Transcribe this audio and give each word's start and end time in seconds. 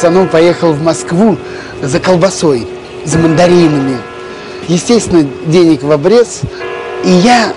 пацаном 0.00 0.28
поехал 0.28 0.72
в 0.72 0.82
Москву 0.82 1.36
за 1.82 2.00
колбасой, 2.00 2.66
за 3.04 3.18
мандаринами. 3.18 3.98
Естественно, 4.66 5.28
денег 5.44 5.82
в 5.82 5.92
обрез. 5.92 6.40
И 7.04 7.10
я, 7.10 7.52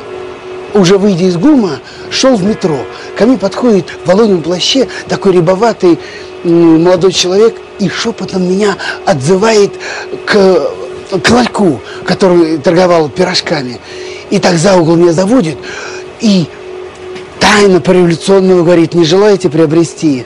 уже 0.74 0.98
выйдя 0.98 1.24
из 1.24 1.38
ГУМа, 1.38 1.80
шел 2.12 2.36
в 2.36 2.44
метро. 2.44 2.80
Ко 3.18 3.26
мне 3.26 3.38
подходит 3.38 3.86
в 4.04 4.10
волонем 4.10 4.42
плаще 4.42 4.90
такой 5.08 5.32
рябоватый 5.32 5.98
молодой 6.44 7.14
человек 7.14 7.56
и 7.80 7.88
шепотом 7.88 8.44
меня 8.44 8.76
отзывает 9.06 9.72
к, 10.26 10.70
к 11.24 11.30
ларьку, 11.30 11.80
который 12.06 12.58
торговал 12.58 13.08
пирожками. 13.08 13.80
И 14.32 14.40
так 14.40 14.58
за 14.58 14.76
угол 14.76 14.98
меня 14.98 15.14
заводит 15.14 15.58
и 16.20 16.48
тайно 17.40 17.80
по-революционному 17.80 18.66
говорит, 18.66 18.96
не 18.96 19.06
желаете 19.06 19.50
приобрести 19.50 20.26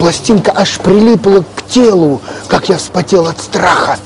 пластинка 0.00 0.50
аж 0.56 0.78
прилипла 0.78 1.44
к 1.54 1.66
телу, 1.68 2.22
как 2.48 2.70
я 2.70 2.78
вспотел 2.78 3.26
от 3.26 3.38
страха. 3.38 3.98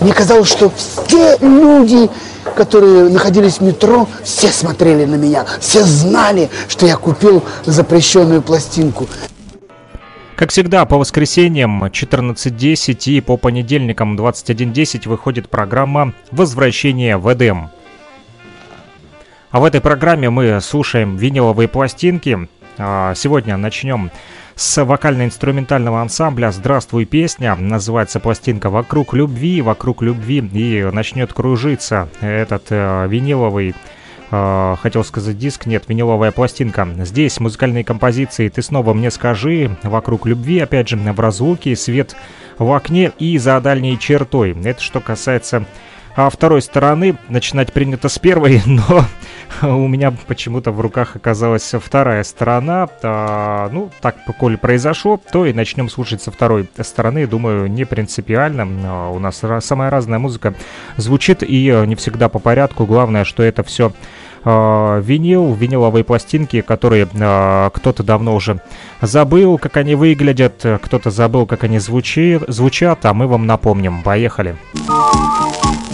Мне 0.00 0.12
казалось, 0.12 0.50
что 0.50 0.70
все 0.70 1.38
люди, 1.40 2.10
которые 2.56 3.08
находились 3.08 3.58
в 3.58 3.60
метро, 3.60 4.08
все 4.24 4.48
смотрели 4.48 5.04
на 5.04 5.14
меня, 5.14 5.46
все 5.60 5.84
знали, 5.84 6.50
что 6.68 6.86
я 6.86 6.96
купил 6.96 7.44
запрещенную 7.64 8.42
пластинку. 8.42 9.06
Как 10.34 10.50
всегда, 10.50 10.84
по 10.84 10.98
воскресеньям 10.98 11.84
14.10 11.84 13.10
и 13.10 13.20
по 13.20 13.36
понедельникам 13.36 14.18
21.10 14.18 15.08
выходит 15.08 15.48
программа 15.48 16.14
«Возвращение 16.32 17.16
в 17.16 17.32
Эдем». 17.32 17.70
А 19.50 19.60
в 19.60 19.64
этой 19.64 19.80
программе 19.80 20.30
мы 20.30 20.60
слушаем 20.60 21.16
виниловые 21.16 21.68
пластинки. 21.68 22.48
А, 22.76 23.14
сегодня 23.14 23.56
начнем 23.56 24.10
с 24.58 24.84
вокально-инструментального 24.84 26.02
ансамбля 26.02 26.50
«Здравствуй, 26.50 27.04
песня». 27.04 27.54
Называется 27.54 28.18
пластинка 28.18 28.70
«Вокруг 28.70 29.14
любви», 29.14 29.62
«Вокруг 29.62 30.02
любви» 30.02 30.38
и 30.38 30.82
начнет 30.82 31.32
кружиться 31.32 32.08
этот 32.20 32.64
э, 32.70 33.06
виниловый 33.08 33.76
э, 34.32 34.76
хотел 34.82 35.04
сказать 35.04 35.38
диск, 35.38 35.66
нет, 35.66 35.84
виниловая 35.86 36.32
пластинка. 36.32 36.88
Здесь 37.04 37.38
музыкальные 37.38 37.84
композиции 37.84 38.48
«Ты 38.48 38.60
снова 38.62 38.94
мне 38.94 39.12
скажи», 39.12 39.76
«Вокруг 39.84 40.26
любви», 40.26 40.58
опять 40.58 40.88
же, 40.88 40.96
в 40.96 41.20
разлуке, 41.20 41.76
«Свет 41.76 42.16
в 42.58 42.72
окне» 42.72 43.12
и 43.16 43.38
«За 43.38 43.60
дальней 43.60 43.96
чертой». 43.96 44.56
Это 44.64 44.82
что 44.82 44.98
касается 44.98 45.66
а 46.18 46.30
второй 46.30 46.62
стороны 46.62 47.16
начинать 47.28 47.72
принято 47.72 48.08
с 48.08 48.18
первой, 48.18 48.60
но 48.66 49.04
у 49.62 49.88
меня 49.88 50.12
почему-то 50.26 50.72
в 50.72 50.80
руках 50.80 51.16
оказалась 51.16 51.72
вторая 51.72 52.22
сторона. 52.24 52.88
А, 53.02 53.68
ну, 53.72 53.90
так, 54.00 54.16
коли 54.38 54.56
произошло, 54.56 55.20
то 55.32 55.46
и 55.46 55.52
начнем 55.52 55.88
слушать 55.88 56.22
со 56.22 56.30
второй 56.30 56.68
стороны. 56.80 57.26
Думаю, 57.26 57.70
не 57.70 57.84
принципиально. 57.84 58.68
А, 58.84 59.10
у 59.10 59.18
нас 59.18 59.42
самая 59.60 59.90
разная 59.90 60.18
музыка 60.18 60.54
звучит 60.96 61.42
и 61.42 61.84
не 61.86 61.94
всегда 61.96 62.28
по 62.28 62.38
порядку. 62.38 62.86
Главное, 62.86 63.24
что 63.24 63.42
это 63.42 63.62
все 63.62 63.92
э, 64.44 65.02
винил, 65.04 65.54
виниловые 65.54 66.04
пластинки, 66.04 66.60
которые 66.60 67.08
э, 67.12 67.70
кто-то 67.72 68.02
давно 68.02 68.34
уже 68.34 68.60
забыл, 69.00 69.58
как 69.58 69.76
они 69.76 69.94
выглядят, 69.94 70.64
кто-то 70.82 71.10
забыл, 71.10 71.46
как 71.46 71.64
они 71.64 71.78
звучи, 71.78 72.40
звучат, 72.48 73.04
а 73.04 73.14
мы 73.14 73.26
вам 73.26 73.46
напомним. 73.46 74.02
Поехали! 74.02 74.56
Поехали! 74.86 75.87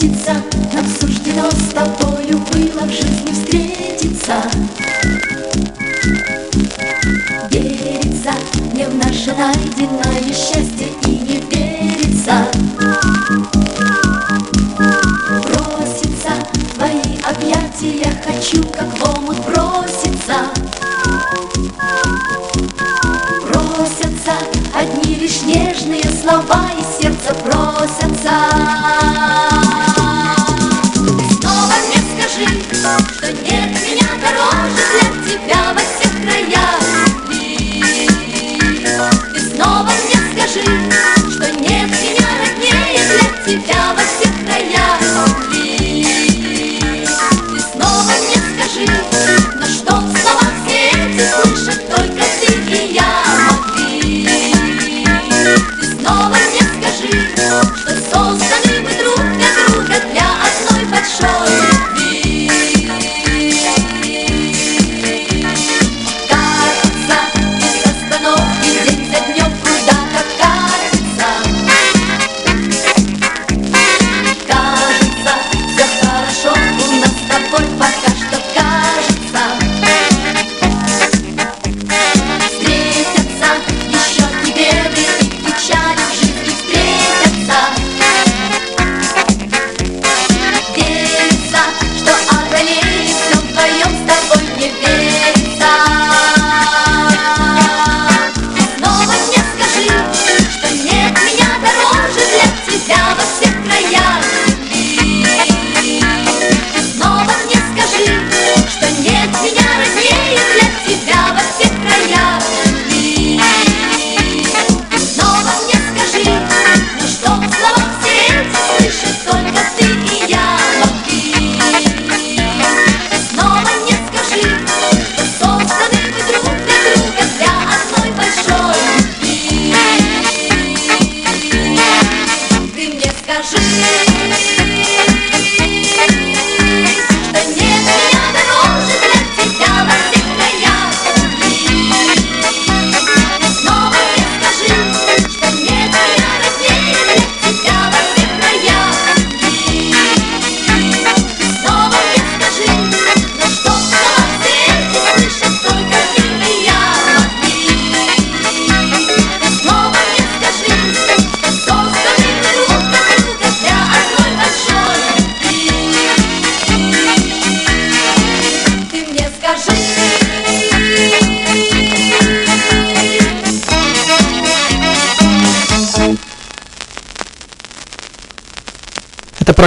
Встретиться 0.00 0.32
нам 0.72 0.86
суждено 0.98 1.50
с 1.50 1.74
тобою 1.74 2.38
было 2.52 2.86
в 2.86 2.90
жизни 2.90 3.32
встретиться. 3.32 4.42
Верится 7.50 8.32
мне 8.72 8.88
в 8.88 8.94
наше 8.94 9.34
найденное 9.34 10.32
счастье 10.32 10.88
и 11.04 11.10
не 11.10 11.40
верится 11.50 12.46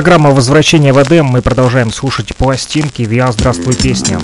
Программа 0.04 0.32
возвращения 0.32 0.92
в 0.92 1.02
Эдем». 1.02 1.28
Мы 1.28 1.42
продолжаем 1.42 1.90
слушать 1.90 2.36
пластинки 2.36 3.04
«Виа, 3.04 3.32
здравствуй, 3.32 3.74
песня». 3.74 4.20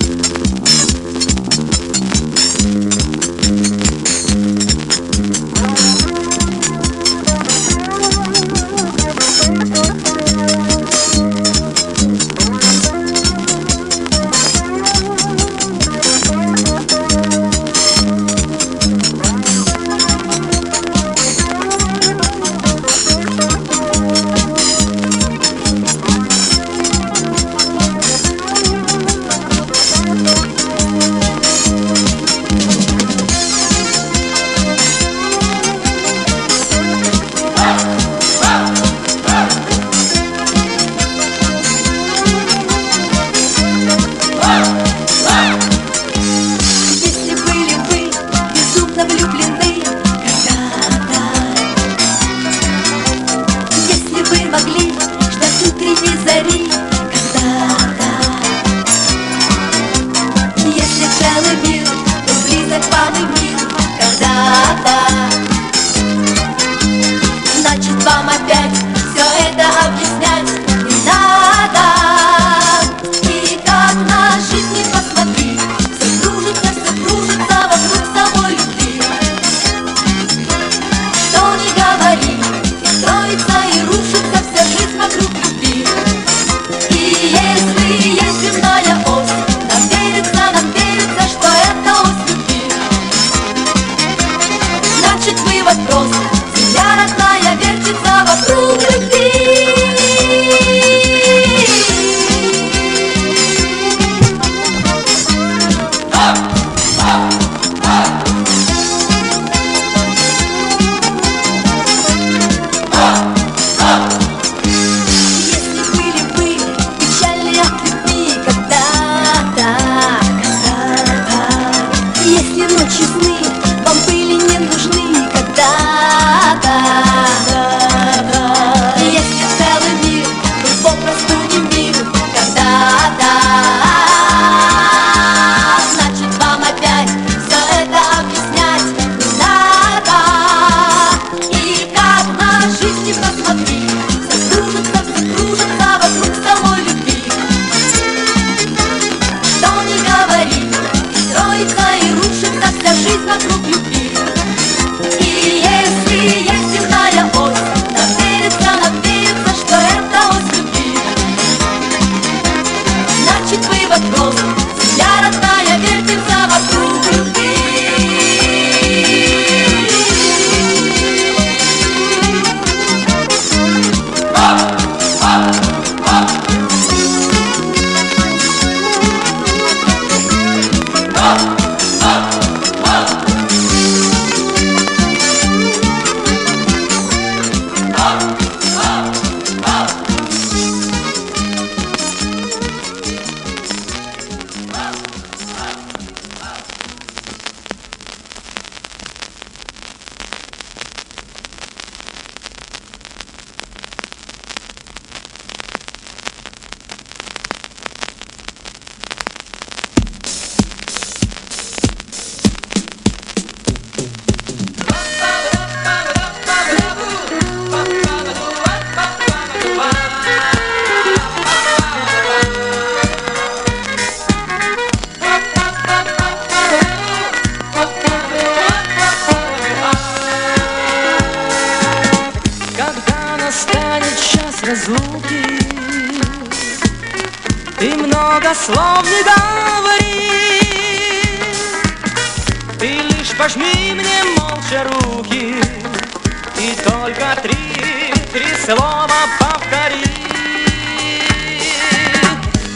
слово 248.69 249.09
повтори. 249.39 250.03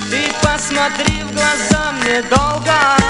Ты 0.09 0.33
посмотри 0.41 1.23
в 1.23 1.33
глаза 1.33 1.91
мне 2.01 2.21
долго 2.23 3.02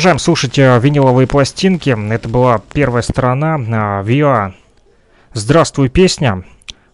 продолжаем 0.00 0.18
слушать 0.18 0.58
э, 0.58 0.80
виниловые 0.80 1.26
пластинки. 1.26 1.94
Это 2.10 2.26
была 2.26 2.62
первая 2.72 3.02
сторона 3.02 3.58
э, 3.58 4.02
Виа 4.02 4.54
«Здравствуй, 5.34 5.90
песня». 5.90 6.42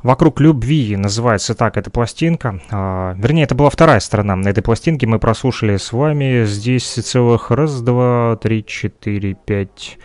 «Вокруг 0.02 0.40
любви» 0.40 0.96
называется 0.96 1.54
так 1.54 1.76
эта 1.76 1.88
пластинка. 1.88 2.60
А, 2.68 3.14
вернее, 3.16 3.44
это 3.44 3.54
была 3.54 3.70
вторая 3.70 4.00
сторона 4.00 4.50
этой 4.50 4.60
пластинки. 4.60 5.06
Мы 5.06 5.20
прослушали 5.20 5.76
с 5.76 5.92
вами 5.92 6.46
здесь 6.46 6.94
целых 6.94 7.52
раз, 7.52 7.80
два, 7.80 8.36
три, 8.42 8.66
четыре, 8.66 9.34
пять, 9.34 9.98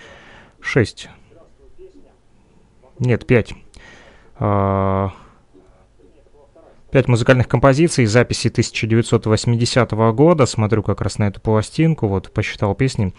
шесть. 0.61 1.09
Нет, 2.99 3.25
пять. 3.25 3.55
А, 4.37 5.09
Пять 6.91 7.07
музыкальных 7.07 7.47
композиций, 7.47 8.05
записи 8.05 8.49
1980 8.49 9.91
года. 9.91 10.45
Смотрю 10.45 10.83
как 10.83 10.99
раз 10.99 11.19
на 11.19 11.29
эту 11.29 11.39
пластинку, 11.39 12.07
вот 12.07 12.29
посчитал 12.31 12.75
песни. 12.75 13.13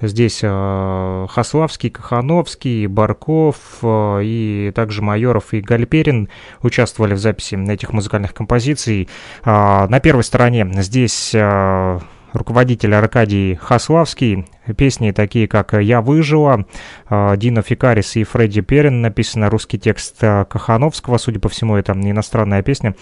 Здесь 0.00 0.40
э, 0.42 1.26
Хаславский, 1.28 1.90
Кахановский, 1.90 2.86
Барков 2.86 3.56
э, 3.82 4.20
и 4.22 4.72
также 4.74 5.02
Майоров 5.02 5.52
и 5.52 5.60
Гальперин 5.60 6.30
участвовали 6.62 7.12
в 7.12 7.18
записи 7.18 7.54
этих 7.70 7.92
музыкальных 7.92 8.32
композиций. 8.32 9.10
А, 9.44 9.86
на 9.88 10.00
первой 10.00 10.24
стороне 10.24 10.66
здесь 10.76 11.32
э, 11.34 11.98
руководитель 12.32 12.94
Аркадий 12.94 13.56
Хаславский. 13.56 14.46
Песни 14.76 15.12
такие, 15.12 15.48
как 15.48 15.72
«Я 15.72 16.00
выжила», 16.02 16.66
э, 17.08 17.36
Дина 17.36 17.62
Фикарис 17.62 18.16
и 18.16 18.24
Фредди 18.24 18.60
Перин. 18.60 19.00
Написано 19.00 19.48
русский 19.50 19.78
текст 19.78 20.16
э, 20.20 20.44
Кахановского, 20.44 21.18
судя 21.18 21.40
по 21.40 21.48
всему, 21.48 21.76
это 21.76 21.92
иностранная 21.92 22.62
песня. 22.62 22.94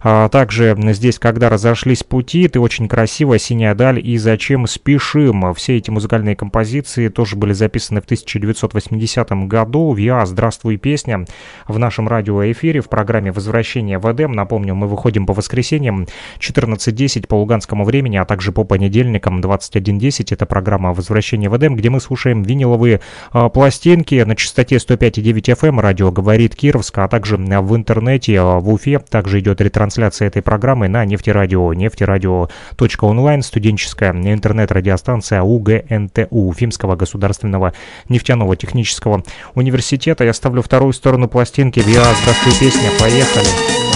А 0.00 0.28
Также 0.28 0.76
здесь 0.92 1.18
«Когда 1.18 1.48
разошлись 1.48 2.02
пути», 2.02 2.48
«Ты 2.48 2.60
очень 2.60 2.88
красивая», 2.88 3.38
«Синяя 3.38 3.74
даль» 3.74 4.00
и 4.04 4.18
«Зачем 4.18 4.66
спешим». 4.66 5.54
Все 5.54 5.76
эти 5.76 5.90
музыкальные 5.90 6.36
композиции 6.36 7.08
тоже 7.08 7.36
были 7.36 7.52
записаны 7.52 8.00
в 8.00 8.04
1980 8.04 9.30
году. 9.48 9.92
«Виа, 9.94 10.26
здравствуй, 10.26 10.76
песня» 10.76 11.24
в 11.66 11.78
нашем 11.78 12.06
радиоэфире 12.06 12.80
в 12.80 12.88
программе 12.88 13.32
«Возвращение 13.32 13.98
в 13.98 14.12
Эдем». 14.12 14.32
Напомню, 14.32 14.74
мы 14.74 14.86
выходим 14.88 15.26
по 15.26 15.32
воскресеньям 15.32 16.06
14.10 16.38 17.26
по 17.26 17.36
луганскому 17.36 17.84
времени, 17.84 18.16
а 18.16 18.24
также 18.24 18.52
по 18.52 18.64
понедельникам 18.64 19.40
21.10. 19.40 20.34
Это 20.34 20.46
программа 20.46 20.92
«Возвращение 20.92 21.13
в 21.48 21.56
Эдем», 21.56 21.76
где 21.76 21.90
мы 21.90 22.00
слушаем 22.00 22.42
виниловые 22.42 23.00
а, 23.32 23.48
пластинки 23.48 24.14
на 24.22 24.36
частоте 24.36 24.76
105.9 24.76 25.56
FM. 25.56 25.80
Радио 25.80 26.10
говорит 26.10 26.54
Кировск, 26.56 26.98
а 26.98 27.08
также 27.08 27.36
в 27.36 27.76
интернете 27.76 28.40
а, 28.40 28.58
в 28.58 28.68
Уфе. 28.68 28.98
Также 28.98 29.40
идет 29.40 29.60
ретрансляция 29.60 30.28
этой 30.28 30.42
программы 30.42 30.88
на 30.88 31.04
нефтерадио, 31.04 31.72
нефтерадио.онлайн, 31.72 33.42
студенческая 33.42 34.12
интернет-радиостанция 34.12 35.42
УГНТУ, 35.42 36.28
Уфимского 36.30 36.96
государственного 36.96 37.72
нефтяного 38.08 38.56
технического 38.56 39.22
университета. 39.54 40.24
Я 40.24 40.32
ставлю 40.32 40.62
вторую 40.62 40.92
сторону 40.92 41.28
пластинки. 41.28 41.80
Виа, 41.80 42.04
здравствуй, 42.22 42.52
песня, 42.58 42.90
поехали. 42.98 43.93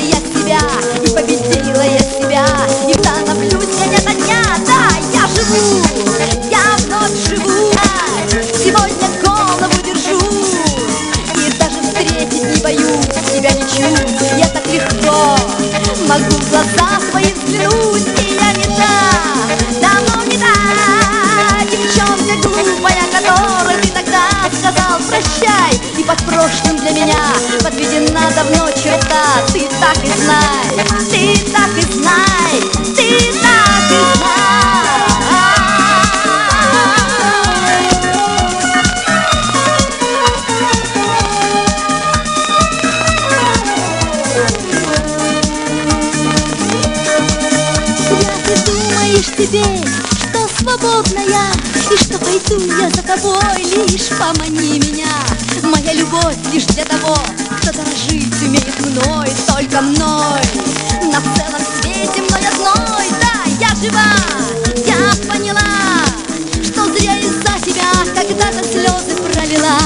переборола 0.00 0.29
так 29.81 29.97
и 30.03 30.09
знай, 30.09 30.85
ты 31.09 31.51
так 31.51 31.75
и 31.75 31.81
знай, 31.81 32.61
ты 32.95 33.33
так 33.41 33.85
и 33.89 34.15
знай. 34.15 34.51
Ты 48.45 48.55
думаешь 48.65 49.31
теперь, 49.37 49.81
что 50.17 50.47
свободная 50.59 51.51
И 51.91 51.97
что 51.97 52.19
пойду 52.19 52.59
я 52.79 52.89
за 52.89 53.01
тобой, 53.01 53.63
лишь 53.87 54.09
помани 54.09 54.77
меня 54.77 55.07
Моя 55.63 55.93
любовь 55.93 56.35
лишь 56.51 56.65
для 56.65 56.85
того, 56.85 57.17
кто 57.71 57.83
дорожить 57.83 58.41
умеет 58.41 58.79
мной 58.79 59.27
Только 59.47 59.81
мной, 59.81 60.41
на 61.03 61.21
целом 61.21 61.61
свете 61.81 62.21
мной 62.21 62.41
одной. 62.47 63.07
Да, 63.21 63.43
я 63.59 63.69
жива, 63.75 64.03
я 64.85 65.31
поняла, 65.31 66.05
что 66.63 66.85
зря 66.93 67.17
из-за 67.17 67.59
тебя 67.65 67.91
когда-то 68.15 68.63
слезы 68.63 69.15
пролила. 69.15 69.77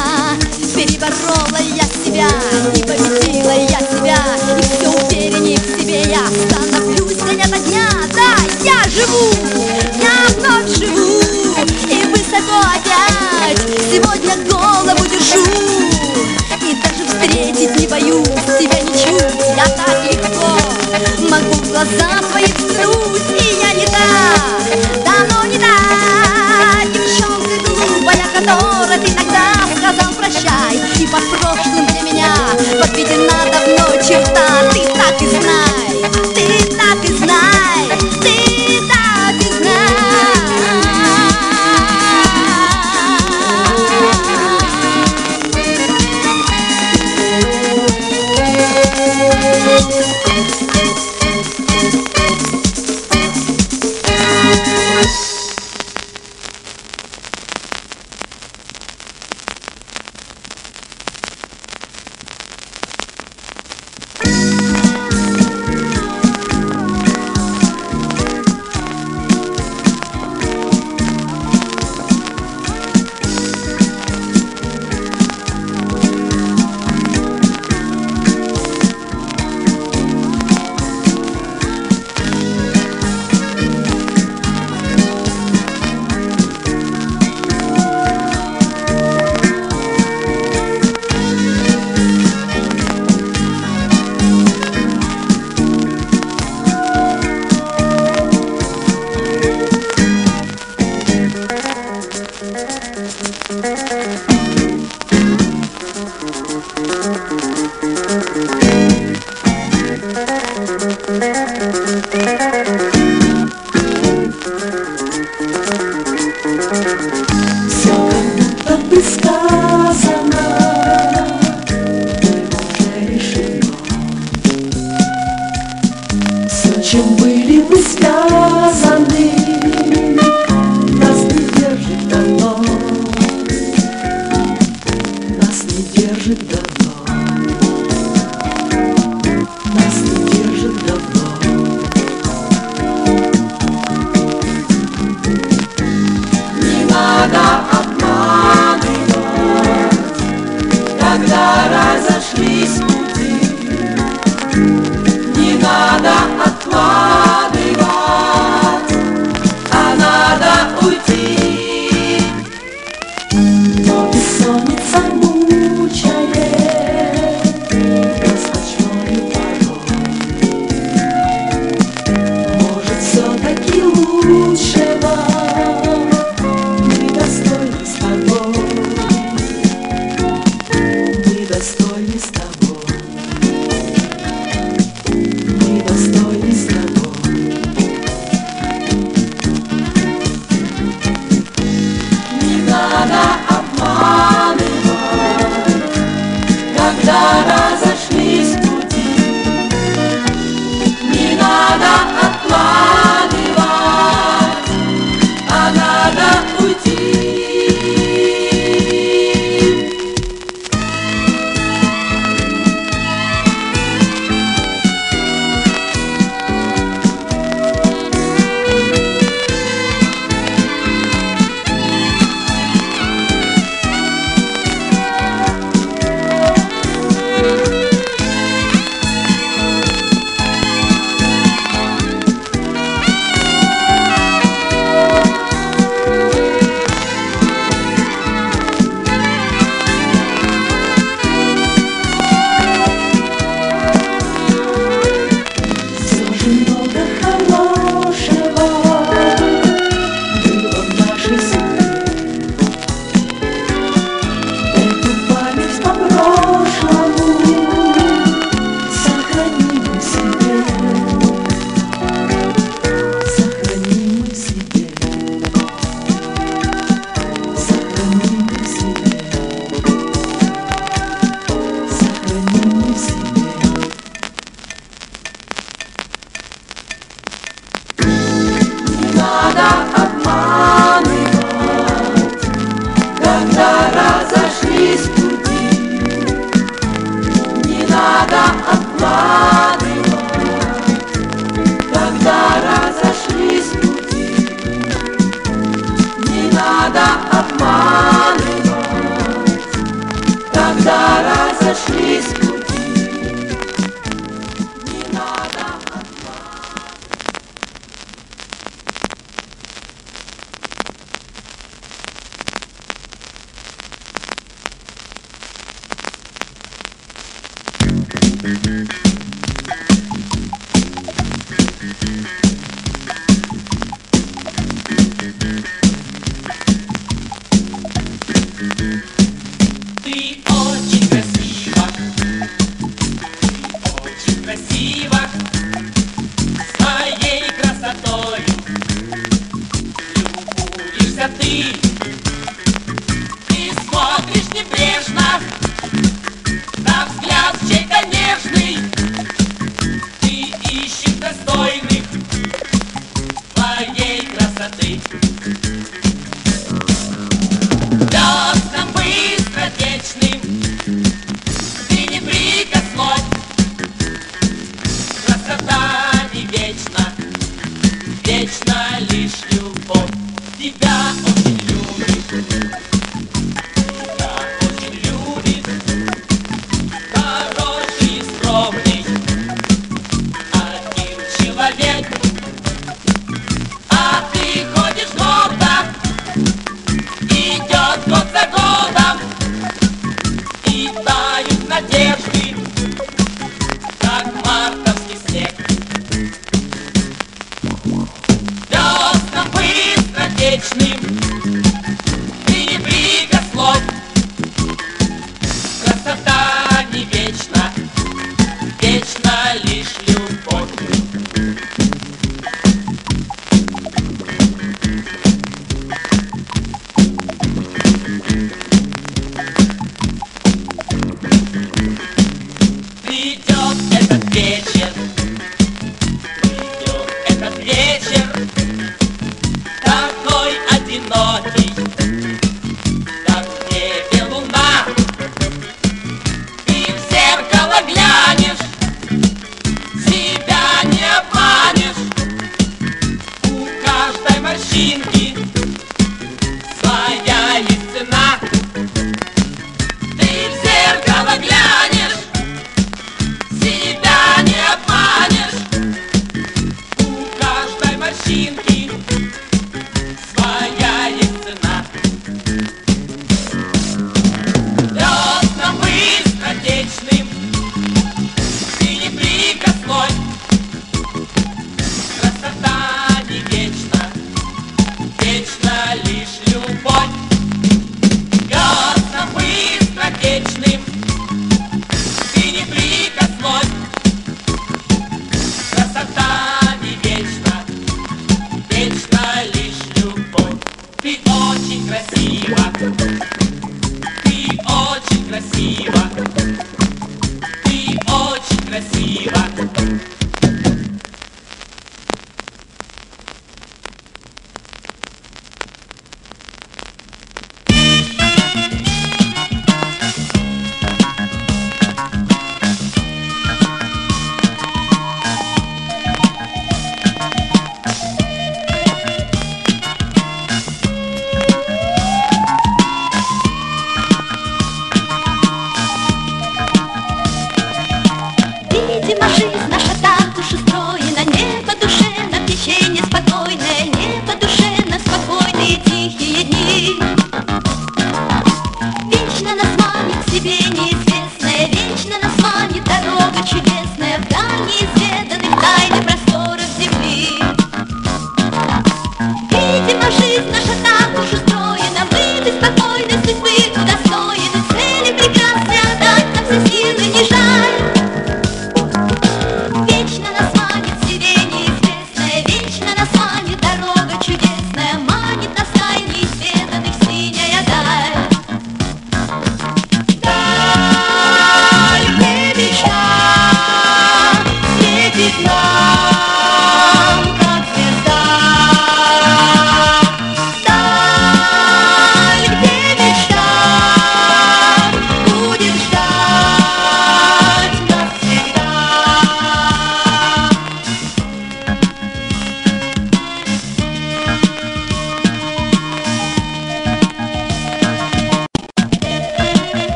Переборола 0.75 1.59
я 1.75 1.85
себя 2.03 2.27
и 2.75 2.81
победила 2.81 3.51
я 3.51 3.79
себя. 3.79 4.17
И 4.57 4.63
все 4.63 4.89
увереннее 4.89 5.59
в 5.59 5.81
себе 5.81 6.01
я 6.03 6.25
становлюсь 6.27 7.17
день 7.23 7.41
ото 7.41 7.59
дня. 7.59 7.87
Да, 8.13 8.35
я 8.63 8.89
живу, 8.89 9.33
я 10.01 10.33
вновь 10.37 10.77
живу. 10.77 11.21
И 11.89 12.05
высоко 12.07 12.59
опять. 12.59 13.59
Сегодня 13.91 14.35
голову 14.49 15.04
не 17.77 17.87
боюсь 17.87 18.27
тебя 18.59 18.79
ничуть 18.81 19.45
Я 19.55 19.65
так 19.65 20.03
легко. 20.11 20.57
Могу 21.29 21.53
в 21.53 21.69
глаза 21.69 22.21
твои 22.29 22.45
взглянуть 22.45 23.21
И 23.39 23.59
я 23.61 23.73
не 23.73 23.85
та, 23.85 24.05
давно 25.03 25.45
не 25.45 25.57
та 25.57 26.85
Девчонка 26.93 27.57
глупая, 27.65 28.25
которой 28.33 28.97
ты 28.99 29.11
тогда 29.13 29.53
сказал 29.75 30.13
прощай? 30.13 30.79
И 30.99 31.07
под 31.07 31.29
прошлым 31.39 31.85
для 31.87 32.01
меня 32.01 32.33
подведена 32.79 33.45
давно 33.51 34.01
черта 34.01 34.74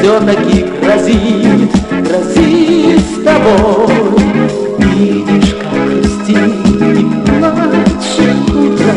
Все-таки 0.00 0.64
грозит, 0.80 1.72
грозит 1.90 3.00
с 3.00 3.24
тобой. 3.24 3.88
Видишь, 4.78 5.56
как 5.56 5.72
грустит 5.86 6.38
и 6.38 7.04
плачет 7.26 8.38
утро, 8.48 8.94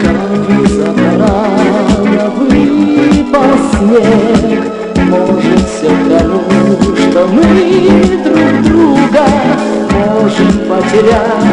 Как 0.00 0.30
внезапно 0.46 1.10
рано 1.18 2.30
выпал 2.36 3.52
снег. 3.72 4.62
Может, 5.08 5.62
все 5.68 5.90
тому, 6.08 6.40
что 6.94 7.20
мы 7.26 7.48
друг 8.22 8.62
друга 8.62 9.26
можем 9.90 10.52
потерять 10.68 11.49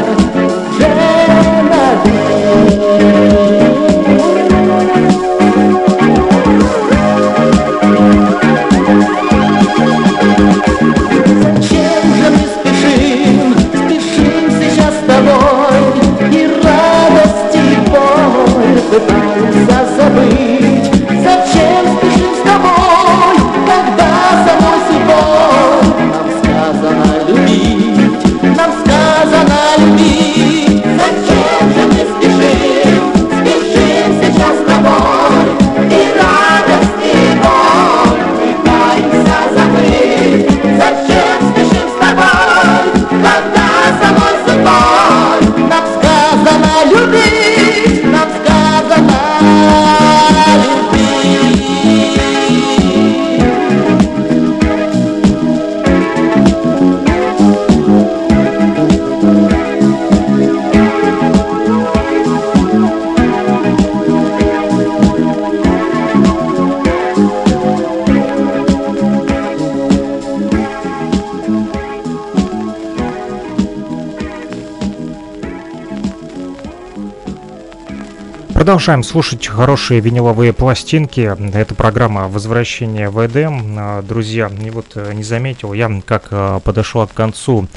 Продолжаем 78.78 79.02
слушать 79.02 79.48
хорошие 79.48 80.02
виниловые 80.02 80.54
пластинки. 80.54 81.36
Это 81.56 81.74
программа 81.74 82.28
«Возвращение 82.28 83.10
в 83.10 83.26
Эдем». 83.26 83.76
А, 83.76 84.04
Друзья, 84.04 84.52
и 84.64 84.70
вот 84.70 84.92
э, 84.94 85.14
не 85.16 85.24
заметил 85.24 85.74
я, 85.74 85.90
как 86.06 86.28
э, 86.30 86.60
подошла 86.64 87.08
к 87.08 87.14
концу 87.16 87.68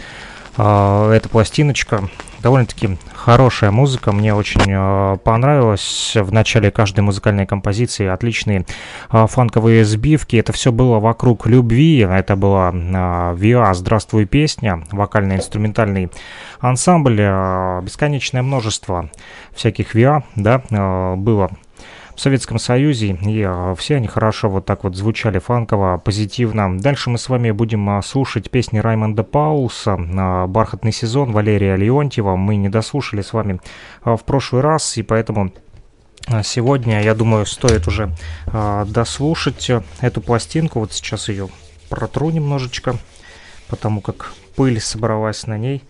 э, 0.59 1.13
эта 1.17 1.27
пластиночка. 1.31 2.11
Довольно-таки 2.43 2.99
хорошая 3.15 3.71
музыка, 3.71 4.13
мне 4.13 4.35
очень 4.35 4.61
э, 4.69 5.17
понравилось. 5.25 6.13
В 6.17 6.33
начале 6.35 6.71
каждой 6.71 7.01
музыкальной 7.01 7.47
композиции 7.47 8.07
отличные 8.07 8.67
э, 9.11 9.27
фанковые 9.27 9.87
сбивки. 9.87 10.37
Это 10.37 10.53
все 10.53 10.71
было 10.71 10.99
вокруг 10.99 11.47
любви. 11.47 12.01
Это 12.01 12.37
была 12.37 12.73
ВИА 13.35 13.73
«Здравствуй, 13.73 14.27
песня», 14.27 14.85
вокально-инструментальный 14.91 16.11
ансамбль. 16.61 17.21
э, 17.21 17.81
бесконечное 17.83 18.43
множество 18.43 19.11
всяких 19.53 19.95
ВИА, 19.95 20.25
да, 20.37 20.63
э, 20.71 21.15
было 21.17 21.51
в 22.21 22.23
Советском 22.23 22.59
Союзе, 22.59 23.19
и 23.23 23.43
а, 23.43 23.75
все 23.75 23.97
они 23.97 24.07
хорошо 24.07 24.51
вот 24.51 24.67
так 24.67 24.85
вот 24.85 24.95
звучали 24.95 25.39
фанково, 25.39 25.97
позитивно. 25.97 26.79
Дальше 26.79 27.09
мы 27.09 27.17
с 27.17 27.31
вами 27.31 27.51
будем 27.51 27.89
а, 27.89 28.03
слушать 28.03 28.51
песни 28.51 28.79
Раймонда 28.79 29.25
Пауса, 29.25 29.97
а, 29.99 30.47
«Бархатный 30.47 30.93
сезон» 30.93 31.33
Валерия 31.33 31.77
Леонтьева. 31.77 32.37
Мы 32.37 32.57
не 32.57 32.69
дослушали 32.69 33.23
с 33.23 33.33
вами 33.33 33.59
а, 34.03 34.19
в 34.19 34.25
прошлый 34.25 34.61
раз, 34.61 34.99
и 34.99 35.03
поэтому 35.03 35.51
а, 36.27 36.43
Сегодня, 36.43 37.03
я 37.03 37.15
думаю, 37.15 37.47
стоит 37.47 37.89
уже 37.89 38.15
а, 38.49 38.85
дослушать 38.85 39.71
эту 40.03 40.21
пластинку. 40.21 40.81
Вот 40.81 40.93
сейчас 40.93 41.31
ее 41.31 41.49
протру 41.89 42.29
немножечко, 42.29 42.97
потому 43.67 44.03
как 44.03 44.35
пыль 44.57 44.79
собралась 44.79 45.47
на 45.47 45.57
ней. 45.57 45.83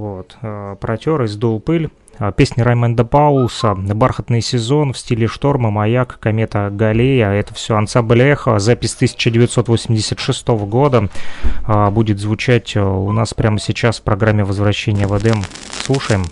Вот, 0.00 0.38
э, 0.40 0.76
протер 0.80 1.20
и 1.24 1.26
сдул 1.26 1.60
пыль. 1.60 1.90
А, 2.18 2.32
Песни 2.32 2.62
Раймонда 2.62 3.04
Пауса, 3.04 3.74
«Бархатный 3.74 4.40
сезон» 4.40 4.94
в 4.94 4.98
стиле 4.98 5.26
шторма, 5.26 5.70
«Маяк», 5.70 6.18
«Комета 6.18 6.70
Галея». 6.72 7.32
Это 7.32 7.52
все 7.52 7.76
ансамбль 7.76 8.22
«Эхо». 8.22 8.58
Запись 8.58 8.94
1986 8.94 10.48
года 10.48 11.10
а, 11.66 11.90
будет 11.90 12.18
звучать 12.18 12.76
э, 12.76 12.80
у 12.80 13.12
нас 13.12 13.34
прямо 13.34 13.58
сейчас 13.58 14.00
в 14.00 14.02
программе 14.02 14.42
«Возвращение 14.42 15.06
в 15.06 15.18
Эдем». 15.18 15.42
Слушаем. 15.84 16.24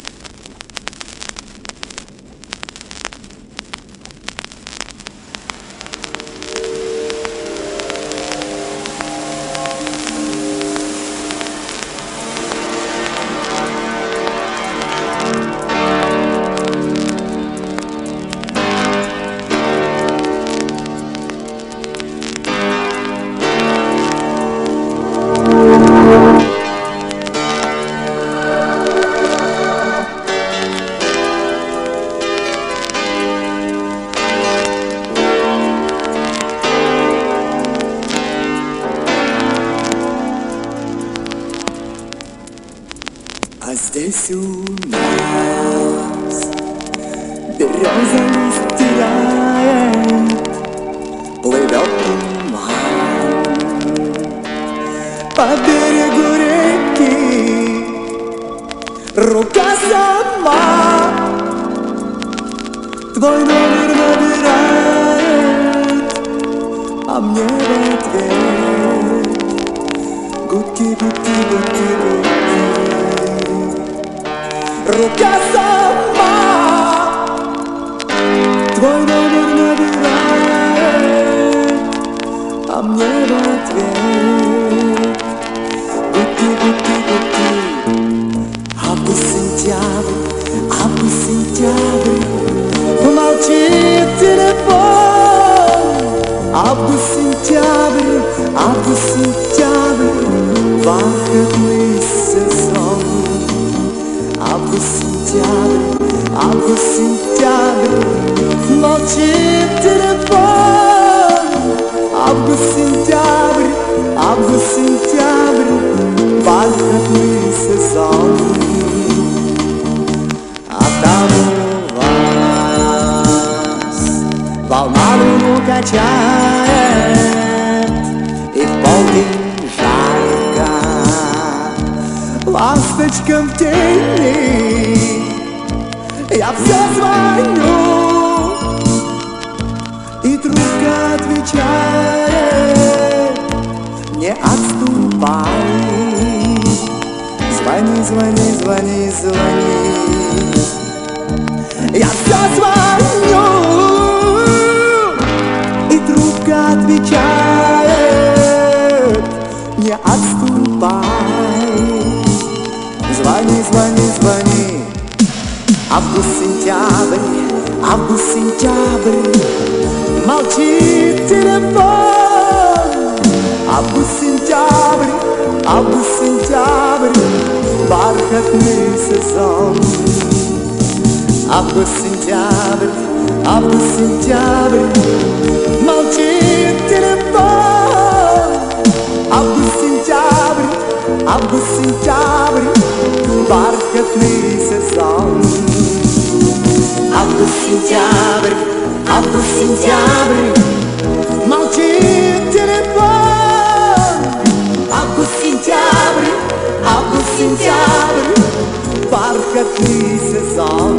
कभी 209.58 210.18
से 210.18 210.40
साहू 210.54 210.90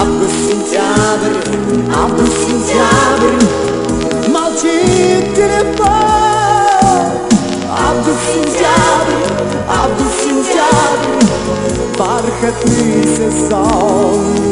अब 0.00 0.14
सिंजावर 0.30 1.36
अब 1.98 2.16
सिंजावर 2.38 3.36
मल्टी 4.34 4.74
telephone 5.36 7.14
अब 7.84 8.10
सिंजावर 8.26 9.14
अब 9.78 9.96
सिंजावर 10.20 11.12
farketli 11.96 12.92
sezon 13.16 14.51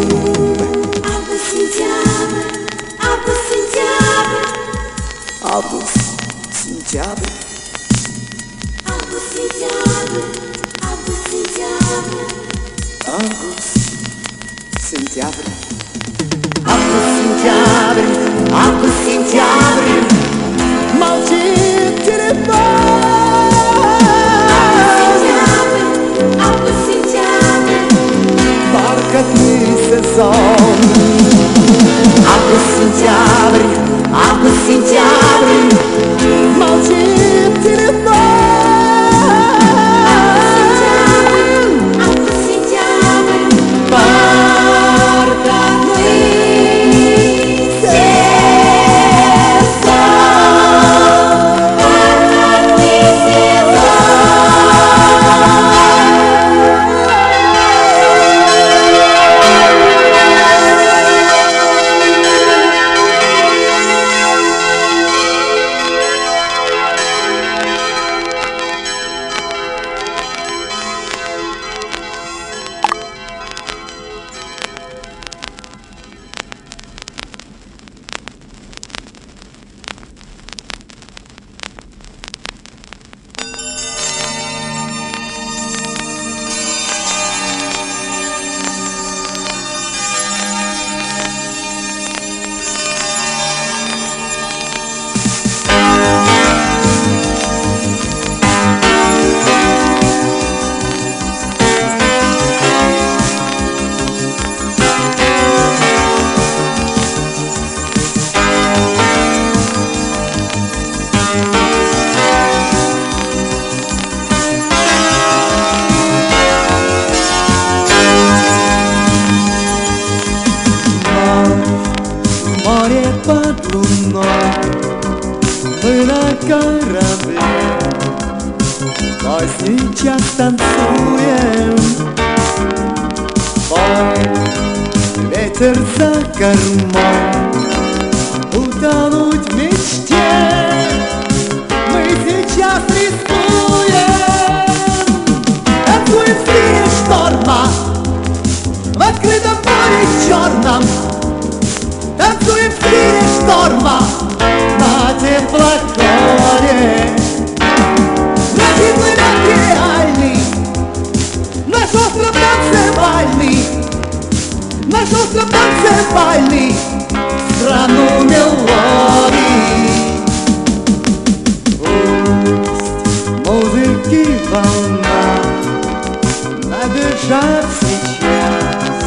лежат 177.31 177.65
сейчас 177.81 179.05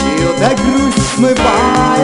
Чью-то 0.00 0.50
грусть 0.62 1.14
смывает 1.14 1.97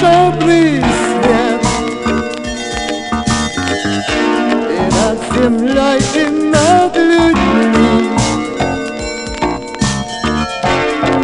волшебный 0.00 0.80
свет 0.80 1.62
И 4.70 4.80
над 4.94 5.18
землей, 5.34 6.00
и 6.14 6.28
над 6.50 6.96
людьми 6.96 7.92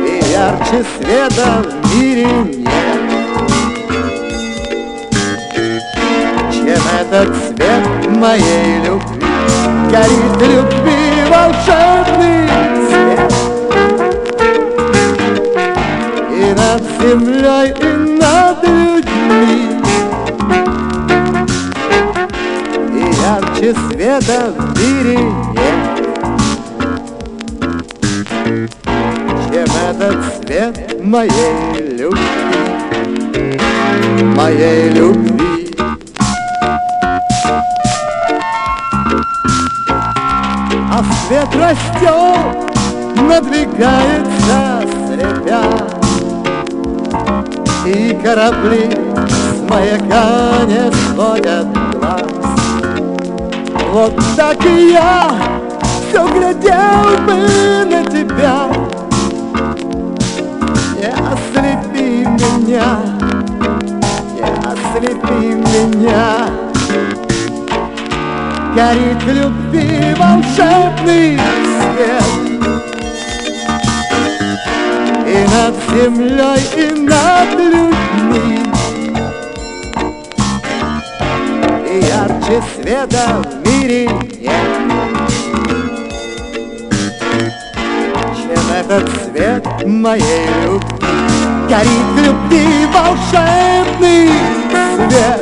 И 0.06 0.30
ярче 0.30 0.84
света 0.98 1.64
в 1.64 1.94
мире 1.94 2.26
нет? 2.26 3.00
Чем 6.52 6.82
этот 7.00 7.36
свет 7.46 7.84
моей 8.10 8.80
любви 8.84 9.26
Горит 9.90 10.36
любви? 10.40 10.96
Волшебный 11.30 12.48
свет 12.88 13.32
И 16.30 16.54
над 16.54 16.82
землей 17.00 17.75
ярче 23.66 23.74
света 23.88 24.52
в 24.56 24.74
дыре 24.74 25.18
Чем 29.50 29.66
этот 29.90 30.16
свет 30.36 31.04
моей 31.04 31.96
любви, 31.98 33.60
моей 34.36 34.90
любви. 34.90 35.74
А 40.92 41.04
свет 41.26 41.48
растет, 41.54 42.56
надвигается 43.20 44.82
слепя 45.06 45.62
И 47.86 48.18
корабли 48.22 48.90
с 49.28 49.70
маяка 49.70 50.64
не 50.66 50.92
сходят 50.92 51.75
вот 53.96 54.14
так 54.36 54.62
и 54.66 54.90
я 54.92 55.32
все 56.06 56.28
глядел 56.28 57.16
бы 57.24 57.36
на 57.86 58.04
тебя. 58.04 58.68
Не 60.98 61.08
ослепи 61.32 62.26
меня, 62.26 62.98
не 64.34 64.48
ослепи 64.70 65.46
меня. 65.64 66.26
Горит 68.74 69.22
любви 69.24 70.14
волшебный 70.18 71.40
свет. 71.94 72.24
И 75.26 75.36
над 75.54 75.74
землей, 75.88 76.62
и 76.76 77.00
над 77.00 77.50
людьми. 77.58 78.60
Ярче 81.98 82.62
света 82.74 83.45
мире 83.86 84.10
нет 84.40 84.52
Чем 88.34 88.64
этот 88.74 89.08
свет 89.24 89.64
моей 89.86 90.48
любви? 90.64 91.06
Горит 91.68 92.08
любви 92.16 92.86
волшебный 92.92 94.30
свет. 94.96 95.40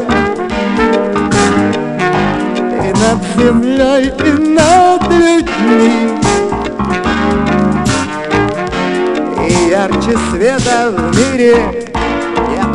И 2.83 2.93
над 3.01 3.21
землей, 3.37 4.13
и 4.19 4.33
над 4.33 5.03
людьми. 5.11 5.93
И 9.49 9.71
ярче 9.71 10.19
света 10.31 10.91
в 10.91 11.17
мире 11.17 11.57
нет. 12.51 12.73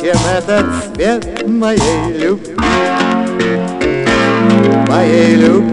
Чем 0.00 0.18
этот 0.36 0.66
свет 0.94 1.33
моей 1.64 2.18
любви 2.18 2.52
Моей 4.86 5.36
любви 5.36 5.63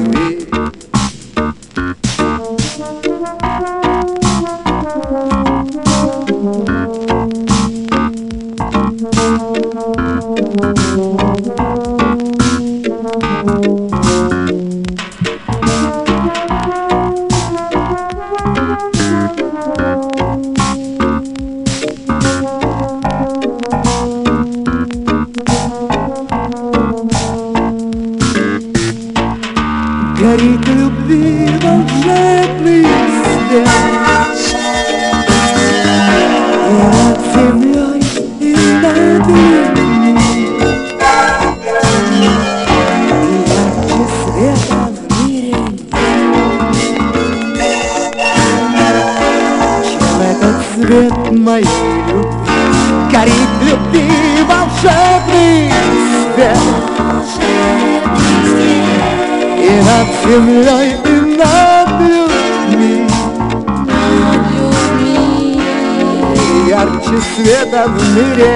света 67.36 67.88
в 67.88 67.90
мире. 68.16 68.54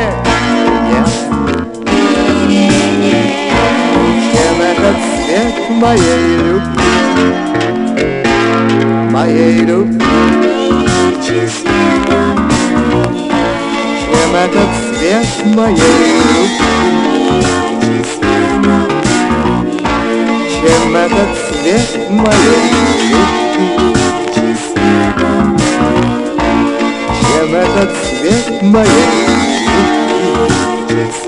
Нет. 0.90 1.08
Чем 4.32 4.56
этот 4.62 4.98
свет 5.26 5.58
моей 5.70 6.38
любви. 6.38 6.86
Моей 9.12 9.58
любви. 9.60 10.06
Чем 14.08 14.36
этот 14.36 14.70
свет 14.98 15.30
моей 15.56 15.76
любви? 15.78 16.76
Чем 20.62 20.96
этот 20.96 21.32
свет 21.48 21.90
моей 22.10 22.66
любви? 23.10 23.24
Чем 27.22 27.50
этот 27.56 27.92
наверное, 28.26 28.86
любить, 30.90 31.26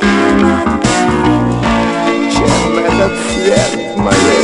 чем 2.34 2.80
этот 2.80 3.14
свет 3.34 3.98
моей. 3.98 4.37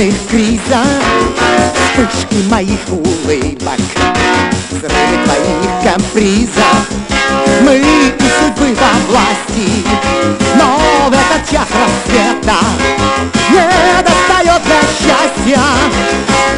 От 0.00 0.06
звездных 0.06 0.14
криза 0.28 0.82
Вспышки 1.74 2.48
моих 2.48 2.80
улыбок 2.88 3.80
Взрывы 4.70 5.24
твоих 5.24 5.94
капризов. 5.94 6.88
Мы 7.62 7.78
и 7.78 8.12
судьбы 8.40 8.74
во 8.74 8.92
власти 9.10 9.84
Но 10.56 11.08
в 11.08 11.12
этот 11.12 11.50
час 11.50 11.68
рассвета 11.70 12.58
Не 13.50 14.02
достает 14.02 14.62
для 14.64 14.80
счастья. 14.98 15.62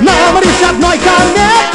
Нам 0.01 0.43
лишь 0.43 0.69
одной 0.69 0.99
кометы 0.99 1.72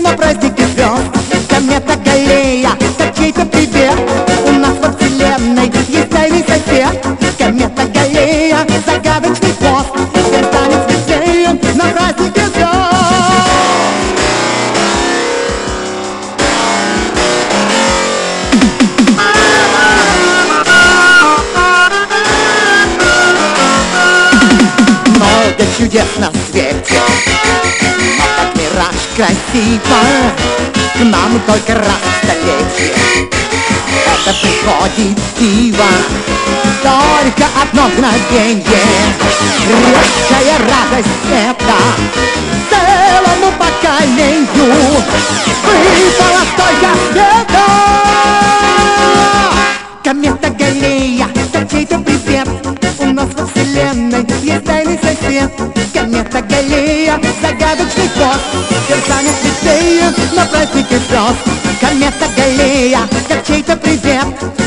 на 0.00 0.16
празднике 0.16 0.66
звезд 0.68 1.15
красиво. 29.16 30.00
К 30.94 30.98
нам 31.00 31.40
только 31.46 31.74
раз 31.74 32.02
в 32.04 32.24
столетие 32.24 32.92
Это 34.06 34.34
приходит 34.40 35.18
диво 35.38 35.84
Только 36.82 37.46
одно 37.62 37.88
мгновенье. 37.88 38.62
Редкая 39.66 40.58
радость 40.58 41.08
это 41.32 41.78
Целому 42.70 43.52
поколению. 43.58 45.02
Выпало 45.64 46.42
столько 46.52 46.90
света. 47.10 47.66
Комета 50.04 50.50
Галлея, 50.50 51.28
как 51.52 51.70
чей-то 51.70 51.98
привет. 51.98 52.48
У 52.98 53.06
нас 53.06 53.28
во 53.34 53.46
вселенной 53.46 54.26
есть 54.42 54.64
тайный 54.64 54.98
сосед. 54.98 55.52
Комета 55.92 56.42
Галлея, 56.42 57.20
загадочный 57.42 57.95
Всем 58.16 58.98
станет 59.04 59.32
светлее 59.42 60.10
на 60.32 60.46
празднике 60.46 60.98
звезд 61.06 61.36
Комета 61.78 62.26
Галлея, 62.34 63.00
как 63.28 63.46
чей-то 63.46 63.76
привет. 63.76 64.24